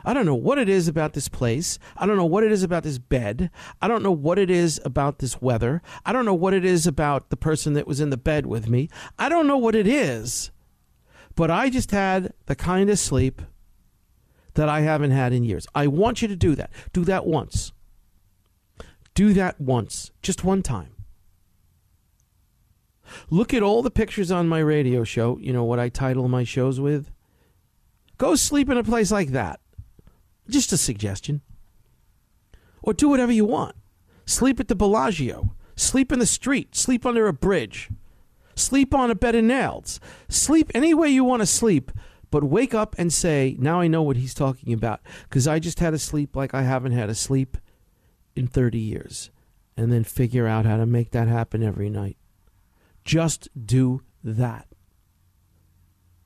I 0.04 0.12
don't 0.12 0.26
know 0.26 0.34
what 0.34 0.58
it 0.58 0.68
is 0.68 0.88
about 0.88 1.14
this 1.14 1.28
place. 1.28 1.78
I 1.96 2.06
don't 2.06 2.16
know 2.16 2.26
what 2.26 2.44
it 2.44 2.52
is 2.52 2.62
about 2.62 2.82
this 2.82 2.98
bed. 2.98 3.50
I 3.80 3.88
don't 3.88 4.02
know 4.02 4.12
what 4.12 4.38
it 4.38 4.50
is 4.50 4.80
about 4.84 5.18
this 5.18 5.40
weather. 5.40 5.82
I 6.04 6.12
don't 6.12 6.24
know 6.24 6.34
what 6.34 6.54
it 6.54 6.64
is 6.64 6.86
about 6.86 7.30
the 7.30 7.36
person 7.36 7.72
that 7.74 7.86
was 7.86 8.00
in 8.00 8.10
the 8.10 8.16
bed 8.16 8.46
with 8.46 8.68
me. 8.68 8.88
I 9.18 9.28
don't 9.28 9.46
know 9.46 9.58
what 9.58 9.74
it 9.74 9.86
is. 9.86 10.50
But 11.34 11.50
I 11.50 11.70
just 11.70 11.90
had 11.90 12.32
the 12.46 12.54
kind 12.54 12.90
of 12.90 12.98
sleep 12.98 13.42
that 14.54 14.68
I 14.68 14.80
haven't 14.80 15.10
had 15.10 15.32
in 15.32 15.42
years. 15.42 15.66
I 15.74 15.86
want 15.86 16.22
you 16.22 16.28
to 16.28 16.36
do 16.36 16.54
that. 16.54 16.70
Do 16.92 17.04
that 17.04 17.26
once. 17.26 17.72
Do 19.14 19.32
that 19.32 19.60
once, 19.60 20.10
just 20.22 20.44
one 20.44 20.62
time. 20.62 20.94
Look 23.30 23.54
at 23.54 23.62
all 23.62 23.82
the 23.82 23.90
pictures 23.90 24.30
on 24.30 24.48
my 24.48 24.58
radio 24.58 25.04
show, 25.04 25.38
you 25.38 25.52
know 25.52 25.64
what 25.64 25.78
I 25.78 25.88
title 25.88 26.28
my 26.28 26.42
shows 26.42 26.80
with. 26.80 27.10
Go 28.18 28.34
sleep 28.34 28.68
in 28.70 28.76
a 28.76 28.84
place 28.84 29.10
like 29.10 29.30
that. 29.30 29.60
Just 30.48 30.72
a 30.72 30.76
suggestion. 30.76 31.40
Or 32.82 32.92
do 32.92 33.08
whatever 33.08 33.32
you 33.32 33.44
want. 33.44 33.76
Sleep 34.26 34.60
at 34.60 34.68
the 34.68 34.74
Bellagio. 34.74 35.54
Sleep 35.76 36.12
in 36.12 36.18
the 36.18 36.26
street. 36.26 36.76
Sleep 36.76 37.04
under 37.06 37.26
a 37.26 37.32
bridge. 37.32 37.90
Sleep 38.54 38.94
on 38.94 39.10
a 39.10 39.14
bed 39.14 39.34
of 39.34 39.44
nails. 39.44 40.00
Sleep 40.28 40.70
any 40.74 40.94
way 40.94 41.08
you 41.08 41.24
want 41.24 41.42
to 41.42 41.46
sleep, 41.46 41.90
but 42.30 42.44
wake 42.44 42.74
up 42.74 42.94
and 42.98 43.12
say, 43.12 43.56
Now 43.58 43.80
I 43.80 43.88
know 43.88 44.02
what 44.02 44.16
he's 44.16 44.34
talking 44.34 44.72
about. 44.72 45.00
Because 45.24 45.48
I 45.48 45.58
just 45.58 45.80
had 45.80 45.94
a 45.94 45.98
sleep 45.98 46.36
like 46.36 46.54
I 46.54 46.62
haven't 46.62 46.92
had 46.92 47.10
a 47.10 47.14
sleep 47.14 47.56
in 48.36 48.46
30 48.46 48.78
years. 48.78 49.30
And 49.76 49.92
then 49.92 50.04
figure 50.04 50.46
out 50.46 50.66
how 50.66 50.76
to 50.76 50.86
make 50.86 51.10
that 51.10 51.26
happen 51.26 51.62
every 51.62 51.90
night. 51.90 52.16
Just 53.04 53.48
do 53.66 54.02
that. 54.22 54.68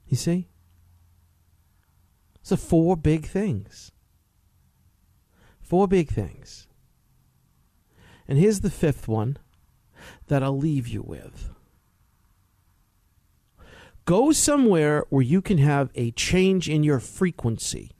You 0.07 0.17
see? 0.17 0.49
So, 2.43 2.57
four 2.57 2.97
big 2.97 3.27
things. 3.27 3.91
Four 5.69 5.87
big 5.87 6.09
things. 6.09 6.67
And 8.27 8.39
here's 8.39 8.61
the 8.61 8.71
fifth 8.71 9.07
one 9.07 9.37
that 10.29 10.43
I'll 10.43 10.57
leave 10.57 10.89
you 10.89 11.03
with. 11.03 11.51
Go 14.07 14.33
somewhere 14.33 15.05
where 15.11 15.23
you 15.23 15.43
can 15.43 15.59
have 15.59 15.91
a 15.95 16.11
change 16.13 16.71
in 16.71 16.85
your 16.85 16.99
frequency. 17.01 17.91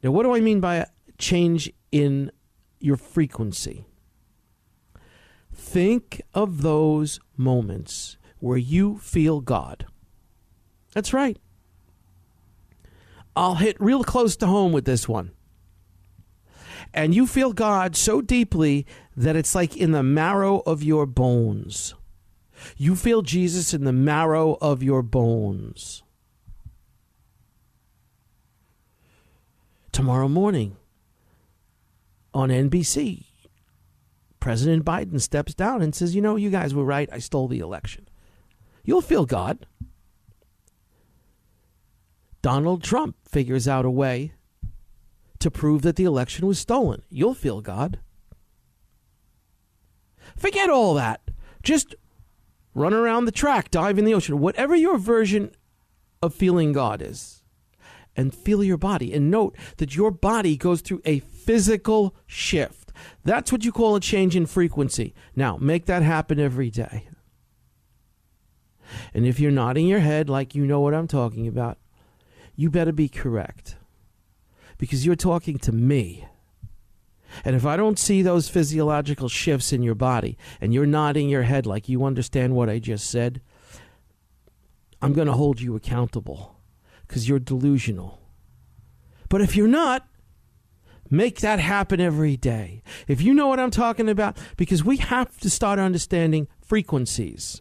Now, 0.00 0.12
what 0.12 0.22
do 0.22 0.36
I 0.36 0.38
mean 0.38 0.60
by 0.60 0.76
a 0.76 0.86
change 1.18 1.72
in 1.90 2.30
your 2.78 2.96
frequency? 2.96 3.86
Think 5.52 6.22
of 6.34 6.62
those 6.62 7.18
moments 7.36 8.16
where 8.38 8.58
you 8.58 8.98
feel 8.98 9.40
God. 9.40 9.86
That's 10.94 11.12
right. 11.12 11.36
I'll 13.34 13.56
hit 13.56 13.76
real 13.80 14.04
close 14.04 14.36
to 14.36 14.46
home 14.46 14.70
with 14.70 14.84
this 14.84 15.08
one. 15.08 15.32
And 16.94 17.14
you 17.14 17.26
feel 17.26 17.52
God 17.52 17.96
so 17.96 18.20
deeply 18.20 18.86
that 19.16 19.36
it's 19.36 19.54
like 19.54 19.76
in 19.76 19.92
the 19.92 20.02
marrow 20.02 20.62
of 20.66 20.82
your 20.82 21.06
bones. 21.06 21.94
You 22.76 22.96
feel 22.96 23.22
Jesus 23.22 23.74
in 23.74 23.84
the 23.84 23.92
marrow 23.92 24.56
of 24.60 24.82
your 24.82 25.02
bones. 25.02 26.02
Tomorrow 29.92 30.28
morning 30.28 30.76
on 32.34 32.50
NBC, 32.50 33.24
President 34.40 34.84
Biden 34.84 35.20
steps 35.20 35.54
down 35.54 35.82
and 35.82 35.94
says, 35.94 36.14
You 36.14 36.22
know, 36.22 36.36
you 36.36 36.50
guys 36.50 36.74
were 36.74 36.84
right. 36.84 37.08
I 37.10 37.18
stole 37.18 37.48
the 37.48 37.60
election. 37.60 38.08
You'll 38.84 39.00
feel 39.00 39.26
God. 39.26 39.66
Donald 42.42 42.84
Trump 42.84 43.16
figures 43.26 43.66
out 43.66 43.84
a 43.84 43.90
way 43.90 44.32
to 45.46 45.50
prove 45.52 45.82
that 45.82 45.94
the 45.94 46.02
election 46.02 46.44
was 46.44 46.58
stolen. 46.58 47.02
You'll 47.08 47.32
feel 47.32 47.60
God. 47.60 48.00
Forget 50.36 50.68
all 50.68 50.94
that. 50.94 51.20
Just 51.62 51.94
run 52.74 52.92
around 52.92 53.26
the 53.26 53.32
track, 53.32 53.70
dive 53.70 53.96
in 53.96 54.04
the 54.04 54.12
ocean, 54.12 54.40
whatever 54.40 54.74
your 54.74 54.98
version 54.98 55.52
of 56.20 56.34
feeling 56.34 56.72
God 56.72 57.00
is, 57.00 57.44
and 58.16 58.34
feel 58.34 58.64
your 58.64 58.76
body. 58.76 59.14
And 59.14 59.30
note 59.30 59.56
that 59.76 59.94
your 59.94 60.10
body 60.10 60.56
goes 60.56 60.80
through 60.80 61.02
a 61.04 61.20
physical 61.20 62.16
shift. 62.26 62.92
That's 63.22 63.52
what 63.52 63.64
you 63.64 63.70
call 63.70 63.94
a 63.94 64.00
change 64.00 64.34
in 64.34 64.46
frequency. 64.46 65.14
Now, 65.36 65.58
make 65.58 65.86
that 65.86 66.02
happen 66.02 66.40
every 66.40 66.70
day. 66.70 67.06
And 69.14 69.24
if 69.24 69.38
you're 69.38 69.52
nodding 69.52 69.86
your 69.86 70.00
head 70.00 70.28
like 70.28 70.56
you 70.56 70.66
know 70.66 70.80
what 70.80 70.92
I'm 70.92 71.06
talking 71.06 71.46
about, 71.46 71.78
you 72.56 72.68
better 72.68 72.90
be 72.90 73.08
correct. 73.08 73.76
Because 74.78 75.06
you're 75.06 75.16
talking 75.16 75.58
to 75.58 75.72
me. 75.72 76.26
And 77.44 77.56
if 77.56 77.66
I 77.66 77.76
don't 77.76 77.98
see 77.98 78.22
those 78.22 78.48
physiological 78.48 79.28
shifts 79.28 79.72
in 79.72 79.82
your 79.82 79.94
body 79.94 80.38
and 80.60 80.72
you're 80.72 80.86
nodding 80.86 81.28
your 81.28 81.42
head 81.42 81.66
like 81.66 81.88
you 81.88 82.04
understand 82.04 82.54
what 82.54 82.70
I 82.70 82.78
just 82.78 83.10
said, 83.10 83.40
I'm 85.02 85.12
going 85.12 85.26
to 85.26 85.32
hold 85.34 85.60
you 85.60 85.76
accountable 85.76 86.56
because 87.06 87.28
you're 87.28 87.38
delusional. 87.38 88.20
But 89.28 89.40
if 89.40 89.56
you're 89.56 89.68
not, 89.68 90.06
make 91.10 91.40
that 91.40 91.58
happen 91.58 92.00
every 92.00 92.36
day. 92.36 92.82
If 93.06 93.20
you 93.20 93.34
know 93.34 93.48
what 93.48 93.60
I'm 93.60 93.70
talking 93.70 94.08
about, 94.08 94.38
because 94.56 94.84
we 94.84 94.96
have 94.98 95.38
to 95.40 95.50
start 95.50 95.78
understanding 95.78 96.48
frequencies. 96.60 97.60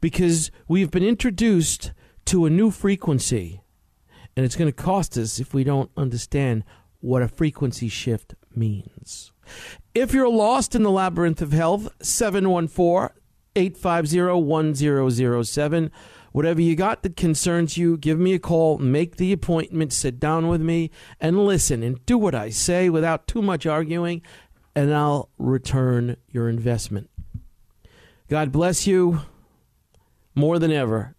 Because 0.00 0.50
we've 0.66 0.90
been 0.90 1.04
introduced 1.04 1.92
to 2.26 2.44
a 2.44 2.50
new 2.50 2.70
frequency, 2.70 3.62
and 4.38 4.44
it's 4.44 4.54
going 4.54 4.70
to 4.70 4.82
cost 4.82 5.18
us 5.18 5.40
if 5.40 5.52
we 5.52 5.64
don't 5.64 5.90
understand 5.96 6.62
what 7.00 7.22
a 7.22 7.26
frequency 7.26 7.88
shift 7.88 8.36
means. 8.54 9.32
If 9.96 10.14
you're 10.14 10.28
lost 10.28 10.76
in 10.76 10.84
the 10.84 10.92
labyrinth 10.92 11.42
of 11.42 11.50
health, 11.50 11.88
714 12.00 13.16
850 13.56 14.40
1007. 14.40 15.90
Whatever 16.30 16.60
you 16.60 16.76
got 16.76 17.02
that 17.02 17.16
concerns 17.16 17.76
you, 17.76 17.96
give 17.96 18.20
me 18.20 18.32
a 18.32 18.38
call, 18.38 18.78
make 18.78 19.16
the 19.16 19.32
appointment, 19.32 19.92
sit 19.92 20.20
down 20.20 20.46
with 20.46 20.60
me, 20.60 20.92
and 21.20 21.44
listen 21.44 21.82
and 21.82 22.06
do 22.06 22.16
what 22.16 22.36
I 22.36 22.50
say 22.50 22.88
without 22.88 23.26
too 23.26 23.42
much 23.42 23.66
arguing, 23.66 24.22
and 24.72 24.94
I'll 24.94 25.30
return 25.36 26.16
your 26.28 26.48
investment. 26.48 27.10
God 28.28 28.52
bless 28.52 28.86
you 28.86 29.22
more 30.36 30.60
than 30.60 30.70
ever. 30.70 31.16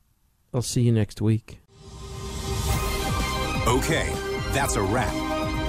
I'll 0.53 0.61
see 0.61 0.83
you 0.83 0.93
next 0.93 1.21
week. 1.21 1.59
Okay, 3.69 4.11
that's 4.51 4.77
a 4.77 4.81
wrap. 4.81 5.13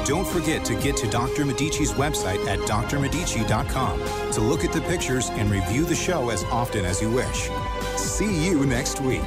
Don't 0.06 0.26
forget 0.26 0.64
to 0.64 0.74
get 0.74 0.96
to 0.96 1.06
Dr. 1.10 1.44
Medici's 1.44 1.92
website 1.92 2.42
at 2.46 2.58
drmedici.com 2.60 4.32
to 4.32 4.40
look 4.40 4.64
at 4.64 4.72
the 4.72 4.80
pictures 4.80 5.28
and 5.32 5.50
review 5.50 5.84
the 5.84 5.94
show 5.94 6.30
as 6.30 6.42
often 6.44 6.86
as 6.86 7.02
you 7.02 7.10
wish. 7.10 7.50
See 7.98 8.46
you 8.46 8.64
next 8.64 9.02
week. 9.02 9.20